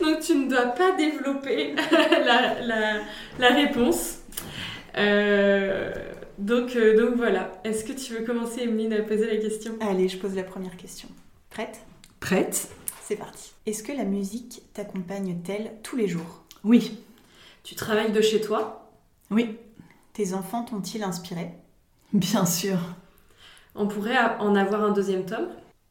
[0.01, 2.99] donc, tu ne dois pas développer la, la,
[3.39, 4.19] la, réponse.
[6.37, 7.51] Donc, donc voilà.
[7.63, 9.73] Est-ce que tu veux commencer, Emeline, à poser la question?
[9.81, 11.09] Allez, je pose la première question.
[11.57, 11.81] Prête
[12.19, 12.69] Prête.
[13.01, 13.51] C'est parti.
[13.65, 16.43] Est-ce que la musique t'accompagne-t-elle tous les jours?
[16.63, 17.03] Oui.
[17.63, 18.91] Tu travailles de chez toi?
[19.31, 19.57] Oui.
[20.13, 21.49] Tes enfants t'ont-ils inspiré?
[22.13, 22.77] Bien sûr.
[23.73, 25.49] On pourrait en avoir un deuxième tome?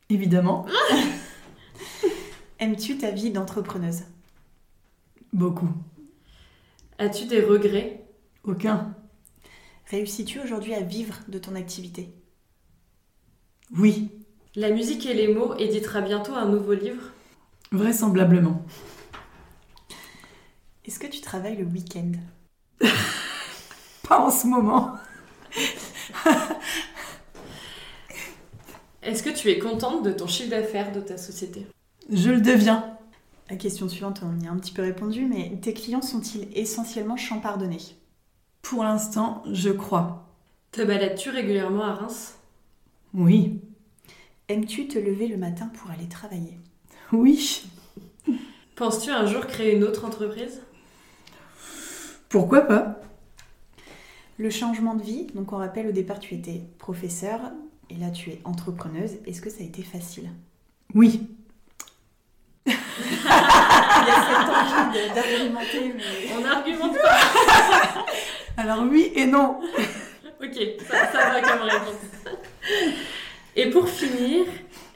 [0.09, 0.67] Évidemment.
[2.61, 4.05] Aimes-tu ta vie d'entrepreneuse?
[5.33, 5.71] Beaucoup.
[6.99, 8.05] As-tu des regrets?
[8.45, 8.95] Aucun.
[9.87, 12.15] Réussis-tu aujourd'hui à vivre de ton activité?
[13.77, 14.13] Oui.
[14.59, 17.13] La musique et les mots éditera bientôt un nouveau livre
[17.73, 18.65] Vraisemblablement.
[20.87, 22.13] Est-ce que tu travailles le week-end?
[24.09, 24.95] Pas en ce moment.
[29.03, 31.67] Est-ce que tu es contente de ton chiffre d'affaires de ta société?
[32.11, 32.97] Je le deviens.
[33.51, 37.19] La question suivante, on y a un petit peu répondu, mais tes clients sont-ils essentiellement
[37.19, 37.83] champardonnés
[38.63, 40.27] Pour l'instant, je crois.
[40.73, 42.39] Te balades-tu régulièrement à Reims?
[43.13, 43.61] Oui.
[44.49, 46.57] Aimes-tu te lever le matin pour aller travailler?
[47.11, 47.67] Oui.
[48.77, 50.63] Penses-tu un jour créer une autre entreprise?
[52.29, 53.01] Pourquoi pas?
[54.39, 57.41] Le changement de vie, donc on rappelle au départ tu étais professeur
[57.91, 59.17] et là tu es entrepreneuse.
[59.27, 60.31] Est-ce que ça a été facile?
[60.95, 61.27] Oui.
[62.67, 62.77] Il y
[64.13, 66.35] a cette envie d'argumenter, mais...
[66.37, 67.19] On n'argumente pas
[68.57, 69.61] Alors oui et non.
[70.41, 70.57] Ok,
[70.89, 71.97] ça, ça va comme réponse.
[73.57, 74.45] Et pour finir,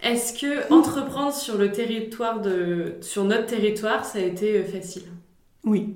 [0.02, 5.04] est-ce que entreprendre sur le territoire de, sur notre territoire, ça a été euh, facile?
[5.64, 5.94] Oui.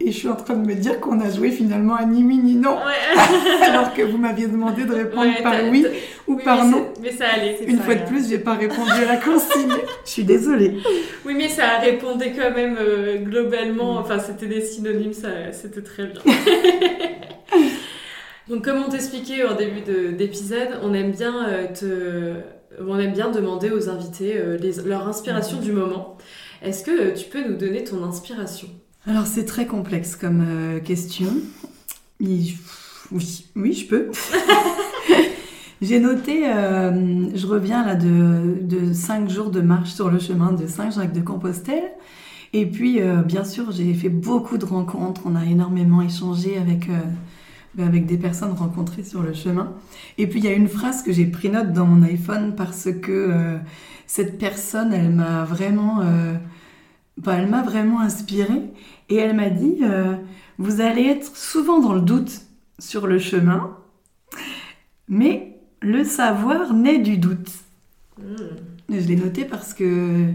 [0.00, 2.36] Et je suis en train de me dire qu'on a joué finalement à ni oui
[2.36, 3.62] ni non, Ouais.
[3.62, 5.86] alors que vous m'aviez demandé de répondre Ouais, par oui
[6.26, 6.92] ou oui, par mais non.
[7.00, 7.56] Mais ça allait.
[7.58, 9.72] C'est Une pas fois de plus, j'ai pas répondu à la consigne.
[10.04, 10.74] Je suis désolée.
[11.24, 13.96] Oui, mais ça répondait quand même euh, globalement.
[13.96, 16.20] Enfin, c'était des synonymes, ça, c'était très bien.
[18.48, 22.34] Donc, comme on t'expliquait en début de- d'épisode, on aime bien euh, te,
[22.86, 26.16] on aime bien demander aux invités euh, les- leur inspiration du moment.
[26.62, 28.68] Est-ce que euh, tu peux nous donner ton inspiration?
[29.06, 31.28] Alors c'est très complexe comme euh, question.
[32.20, 32.56] Oui,
[33.54, 34.08] oui, je peux.
[35.80, 40.50] J'ai noté, euh, je reviens là de, de cinq jours de marche sur le chemin
[40.52, 41.92] de Saint-Jacques-de-Compostelle.
[42.52, 45.20] Et puis, euh, bien sûr, j'ai fait beaucoup de rencontres.
[45.26, 46.88] On a énormément échangé avec,
[47.84, 49.72] avec des personnes rencontrées sur le chemin.
[50.18, 52.88] Et puis, il y a une phrase que j'ai pris note dans mon iPhone parce
[53.00, 53.58] que euh,
[54.06, 56.34] cette personne, elle m'a vraiment, euh,
[57.18, 58.62] ben, elle m'a vraiment inspirée.
[59.08, 60.14] Et elle m'a dit, euh,
[60.58, 62.42] vous allez être souvent dans le doute
[62.78, 63.76] sur le chemin,
[65.08, 67.50] mais le savoir naît du doute.
[68.90, 70.26] Et Je l'ai noté parce que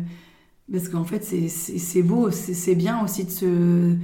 [0.71, 3.95] parce qu'en fait c'est- beau, c'est bien aussi de se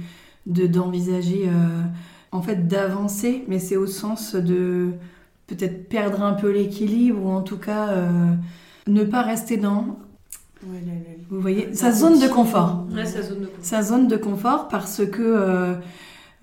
[0.46, 1.82] de d'envisager euh,
[2.32, 4.92] en fait d'avancer, mais c'est au sens de
[5.46, 8.10] peut-être perdre un peu l'équilibre ou en tout cas euh,
[8.86, 9.98] ne pas rester dans
[10.62, 10.82] Ouais,
[11.30, 12.84] vous voyez sa zone de confort.
[12.94, 13.64] Ouais, sa zone de confort.
[13.64, 15.74] sa zone de confort parce que euh,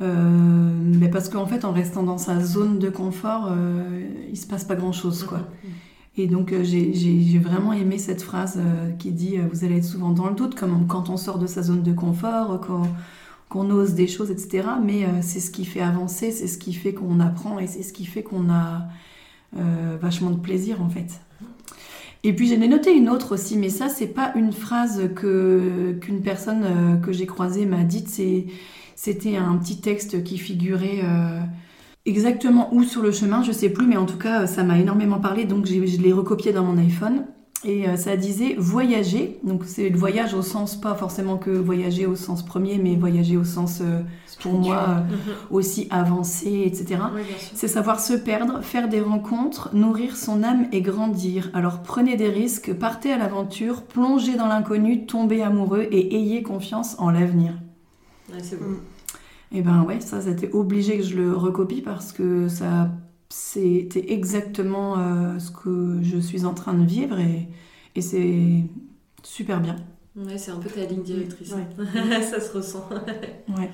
[0.01, 3.51] euh, mais parce qu'en fait en restant dans sa zone de confort
[4.29, 5.41] il se passe pas grand chose quoi
[6.17, 8.59] et donc j'ai- vraiment aimé cette phrase
[8.99, 11.61] qui dit vous allez être souvent dans le doute comme quand on sort de sa
[11.61, 12.77] zone de confort euh,
[13.49, 16.73] qu'on ose des choses etc mais euh, c'est ce qui fait avancer c'est ce qui
[16.73, 18.87] fait qu'on apprend et c'est ce qui fait qu'on a
[19.57, 21.19] euh, vachement de plaisir en fait
[22.23, 25.95] et puis j'en ai noté une autre aussi, mais ça c'est pas une phrase que
[26.01, 28.09] qu'une personne euh, que j'ai croisée m'a dite.
[28.95, 31.03] C'était un petit texte qui figurait
[32.05, 35.19] exactement où sur le chemin, je sais plus, mais en tout cas ça m'a énormément
[35.19, 37.27] parlé, donc je l'ai recopié dans mon iPhone.
[37.65, 42.05] Et euh, ça disait voyager, donc c'est le voyage au sens pas forcément que voyager
[42.05, 44.01] au sens premier, mais voyager au sens euh,
[44.41, 45.33] pour moi euh, Mhm.
[45.49, 47.01] aussi avancé, etc.
[47.15, 47.21] Oui.
[47.55, 51.49] C'est savoir se perdre, faire des rencontres, nourrir son âme et grandir.
[51.55, 56.95] Alors prenez des risques, partez à l'aventure, plongez dans l'inconnu, tombez amoureux et ayez confiance
[56.99, 57.53] en l'avenir.
[58.31, 58.65] Ouais, c'est beau.
[58.69, 58.77] Mm.
[59.53, 62.91] Et ben ouais, ça c'était obligé que je le recopie parce que ça
[63.29, 67.47] c'était exactement euh, ce que je suis en train de vivre et,
[67.95, 68.63] et c'est
[69.23, 69.75] super bien.
[70.15, 71.53] Ouais, c'est un peu ta ligne directrice.
[71.53, 72.21] Ouais.
[72.21, 72.87] ça se ressent.
[73.57, 73.69] Ouais.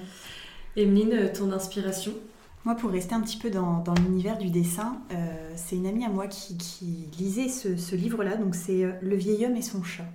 [0.75, 2.13] Emeline, ton inspiration?
[2.65, 6.05] Moi, pour rester un petit peu dans, dans l'univers du dessin, euh, c'est une amie
[6.05, 8.37] à moi qui, qui lisait ce, ce livre-là.
[8.37, 10.05] Donc, c'est euh, Le vieil homme et son chat.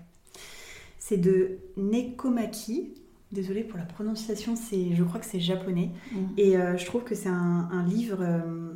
[0.98, 2.94] C'est de Nekomaki.
[3.32, 5.90] Désolée pour la prononciation, c'est, je crois que c'est japonais.
[6.38, 8.72] Et euh, je trouve que c'est un, un livre euh,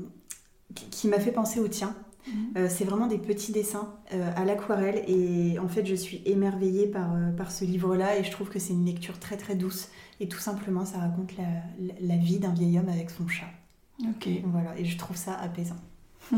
[0.75, 1.95] qui, m'a fait penser au tien.
[2.25, 2.69] Mhm.
[2.69, 3.97] c'est vraiment des petits dessins
[4.37, 8.49] à l'aquarelle et en fait je suis émerveillée par, par ce livre-là et je trouve
[8.49, 9.89] que c'est une lecture très très douce
[10.21, 11.49] et tout simplement ça raconte la,
[12.01, 13.51] la vie d'un vieil homme avec son chat.
[14.09, 14.29] Ok.
[14.45, 15.81] Voilà, et je trouve ça apaisant.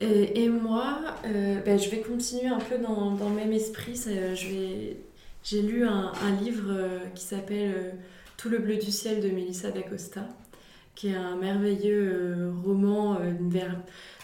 [0.00, 3.94] et, moi, ben, je vais continuer un peu dans, dans le même esprit.
[3.96, 4.96] je vais
[5.44, 7.90] j'ai lu un, livre euh, qui s'appelle euh,
[8.36, 10.26] Tout le bleu du ciel de Melissa d'Acosta,
[10.94, 13.18] qui est un merveilleux euh, roman.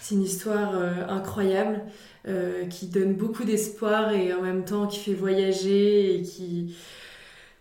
[0.01, 0.75] C'est une histoire
[1.09, 1.83] incroyable
[2.71, 6.75] qui donne beaucoup d'espoir et en même temps qui fait voyager et qui.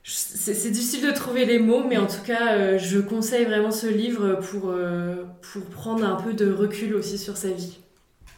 [0.03, 4.35] C'est difficile de trouver les mots, mais en tout cas, je conseille vraiment ce livre
[4.35, 4.73] pour,
[5.41, 7.79] pour prendre un peu de recul aussi sur sa vie.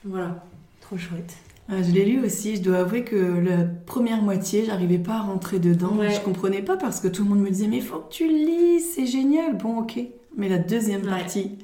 [0.04, 0.44] Voilà.
[0.82, 1.36] Trop chouette.
[1.70, 2.56] Je l'ai lu aussi.
[2.56, 5.98] Je dois avouer que la première moitié, j'arrivais pas à rentrer dedans.
[6.02, 8.80] Je comprenais pas parce que tout le monde me disait mais faut que tu lis,
[8.80, 9.56] c'est génial.
[9.58, 10.00] Bon, ok.
[10.38, 11.58] Mais la deuxième partie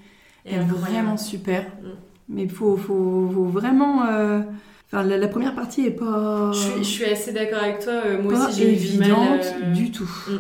[0.46, 1.64] est vraiment super.
[1.64, 1.88] Mm.
[2.30, 4.06] Mais il faut, faut, vraiment.
[4.08, 4.42] Euh,
[4.88, 6.52] enfin, la, première partie est pas.
[6.54, 7.94] Je suis, je suis assez d'accord avec toi.
[7.94, 10.10] Euh, moi aussi, j'ai évidente du, euh, du tout.
[10.28, 10.38] Mm.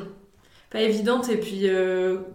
[0.72, 1.68] Pas évidente et puis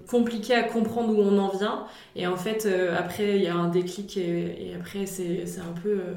[0.08, 1.84] compliquée à comprendre où on en vient.
[2.16, 2.66] Et en fait,
[2.96, 6.14] après, il y a un déclic et, et après, c'est un peu euh,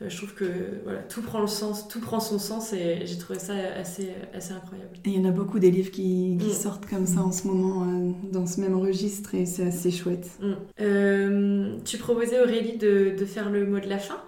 [0.00, 0.44] je trouve que
[0.82, 4.52] voilà, tout prend le sens, tout prend son sens et j'ai trouvé ça assez, assez
[4.52, 4.90] incroyable.
[5.04, 6.52] Et il y en a beaucoup des livres qui, qui mm.
[6.52, 10.30] sortent comme ça en ce moment euh, dans ce même registre et c'est assez chouette.
[10.40, 10.52] Mm.
[10.80, 14.20] Euh, tu proposais Aurélie de, de, faire le mot de la fin?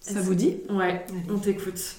[0.00, 0.56] Ça vous dit?
[0.70, 1.96] Ouais, on t'écoute.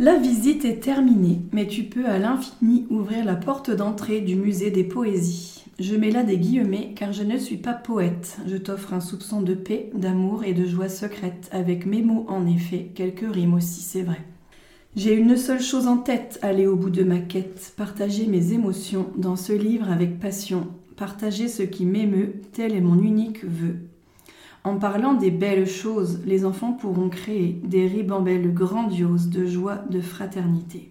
[0.00, 4.70] La visite est terminée, mais tu peux à l'infini ouvrir la porte d'entrée du musée
[4.70, 5.64] des poésies.
[5.78, 8.38] Je mets là des guillemets car je ne suis pas poète.
[8.48, 12.48] Je t'offre un soupçon de paix, d'amour et de joie secrète, avec mes mots en
[12.48, 14.20] effet, quelques rimes aussi, c'est vrai.
[14.96, 19.06] J'ai une seule chose en tête, aller au bout de ma quête, partager mes émotions
[19.16, 20.66] dans ce livre avec passion,
[20.96, 23.76] partager ce qui m'émeut, tel est mon unique vœu.
[24.64, 30.00] En parlant des belles choses, les enfants pourront créer des ribambelles grandioses de joie, de
[30.00, 30.90] fraternité.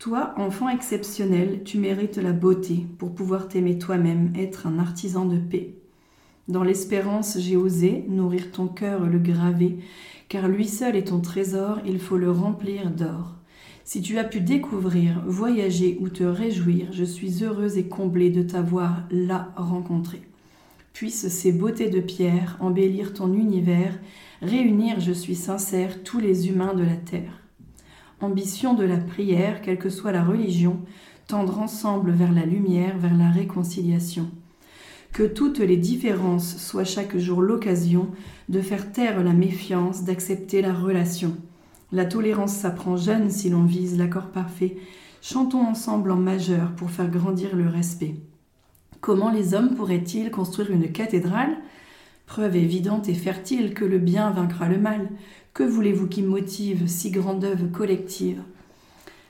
[0.00, 5.36] Toi, enfant exceptionnel, tu mérites la beauté pour pouvoir t'aimer toi-même, être un artisan de
[5.36, 5.74] paix.
[6.48, 9.76] Dans l'espérance, j'ai osé nourrir ton cœur, le graver,
[10.30, 13.34] car lui seul est ton trésor, il faut le remplir d'or.
[13.84, 18.42] Si tu as pu découvrir, voyager ou te réjouir, je suis heureuse et comblée de
[18.42, 20.22] t'avoir là rencontré.
[20.94, 23.98] Puissent ces beautés de pierre embellir ton univers,
[24.40, 27.40] réunir, je suis sincère, tous les humains de la terre
[28.20, 30.80] ambition de la prière, quelle que soit la religion,
[31.26, 34.30] tendre ensemble vers la lumière, vers la réconciliation.
[35.12, 38.08] Que toutes les différences soient chaque jour l'occasion
[38.48, 41.36] de faire taire la méfiance, d'accepter la relation.
[41.92, 44.76] La tolérance s'apprend jeune si l'on vise l'accord parfait.
[45.22, 48.14] Chantons ensemble en majeur pour faire grandir le respect.
[49.00, 51.56] Comment les hommes pourraient-ils construire une cathédrale?
[52.26, 55.08] Preuve évidente et fertile que le bien vaincra le mal.
[55.52, 58.40] Que voulez-vous qui motive si grande œuvre collective?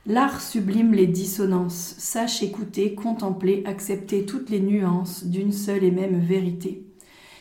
[0.05, 6.19] L'art sublime les dissonances, sache écouter, contempler, accepter toutes les nuances d'une seule et même
[6.19, 6.85] vérité.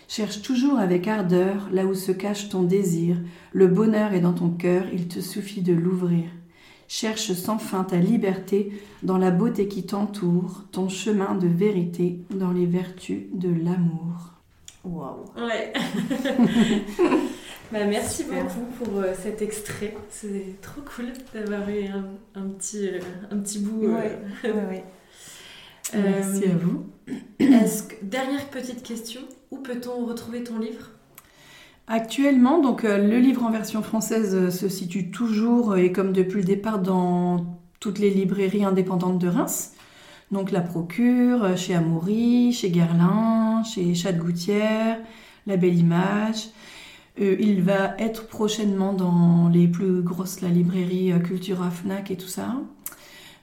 [0.08, 3.18] Cherche toujours avec ardeur là où se cache ton désir,
[3.52, 6.24] le bonheur est dans ton cœur, il te suffit de l'ouvrir.
[6.88, 8.72] Cherche sans fin ta liberté
[9.02, 14.39] dans la beauté qui t'entoure, ton chemin de vérité dans les vertus de l'amour.
[14.84, 15.72] Waouh Ouais
[17.72, 19.96] Bah, merci beaucoup pour euh, cet extrait.
[20.08, 21.84] C'est trop cool d'avoir eu
[22.34, 22.98] un, petit, euh,
[23.30, 23.84] un petit bout.
[23.84, 24.16] Euh.
[25.94, 26.86] merci à vous.
[28.02, 29.20] dernière petite question,
[29.52, 30.90] où peut-on retrouver ton livre?
[31.86, 36.78] Actuellement, donc le livre en version française se situe toujours et comme depuis le départ
[36.80, 39.74] dans toutes les librairies indépendantes de Reims.
[40.30, 44.98] Donc la Procure, chez Amoury, chez Guerlain, chez Chat Gouttière,
[45.46, 46.50] La Belle Image.
[47.20, 52.16] Euh, il va être prochainement dans les plus grosses la librairie euh, Cultura Fnac et
[52.16, 52.54] tout ça.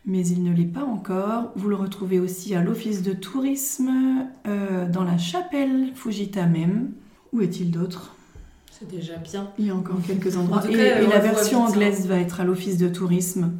[0.05, 1.51] Mais il ne l'est pas encore.
[1.55, 3.91] Vous le retrouvez aussi à l'office de tourisme,
[4.47, 6.91] euh, dans la chapelle Fujita même.
[7.33, 8.15] Où est-il d'autre?
[8.71, 9.51] C'est déjà bien.
[9.59, 10.63] Il y a encore quelques endroits.
[10.69, 11.67] et, la version hein.
[11.67, 13.51] anglaise va être à l'office de tourisme.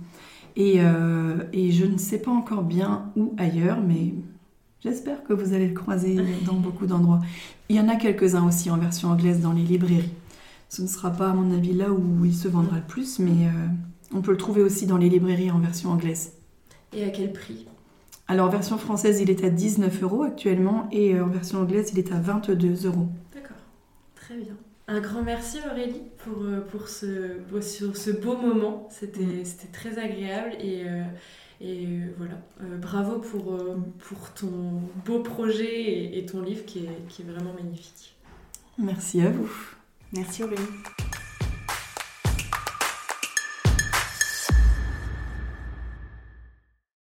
[0.58, 0.80] Et,
[1.54, 4.16] et je ne sais pas encore bien où ailleurs, mais
[4.84, 7.22] J'espère que vous allez le croiser dans beaucoup d'endroits.
[7.70, 10.14] Il y en a quelques-uns aussi en version anglaise dans les librairies.
[10.70, 13.48] Ce ne sera pas, à mon avis, là où il se vendra le plus, mais
[13.48, 13.68] euh,
[14.14, 16.34] on peut le trouver aussi dans les librairies en version anglaise.
[16.94, 17.68] Et à quel prix?
[18.28, 21.92] Alors, en version française, il est à 19 euros actuellement, et euh, en version anglaise,
[21.94, 23.08] il est à 22 euros.
[23.34, 23.58] D'accord,
[24.16, 24.56] très bien.
[24.88, 28.88] Un grand merci Aurélie pour, euh, pour ce, sur ce beau moment.
[28.92, 29.72] C'était mm.
[29.74, 30.86] très agréable et,
[31.60, 36.80] et euh, voilà, euh, bravo pour, euh, pour ton beau projet et, ton livre qui
[36.80, 38.16] est, qui est vraiment magnifique.
[38.78, 39.50] Merci à vous.
[40.14, 40.62] Merci Aurélie.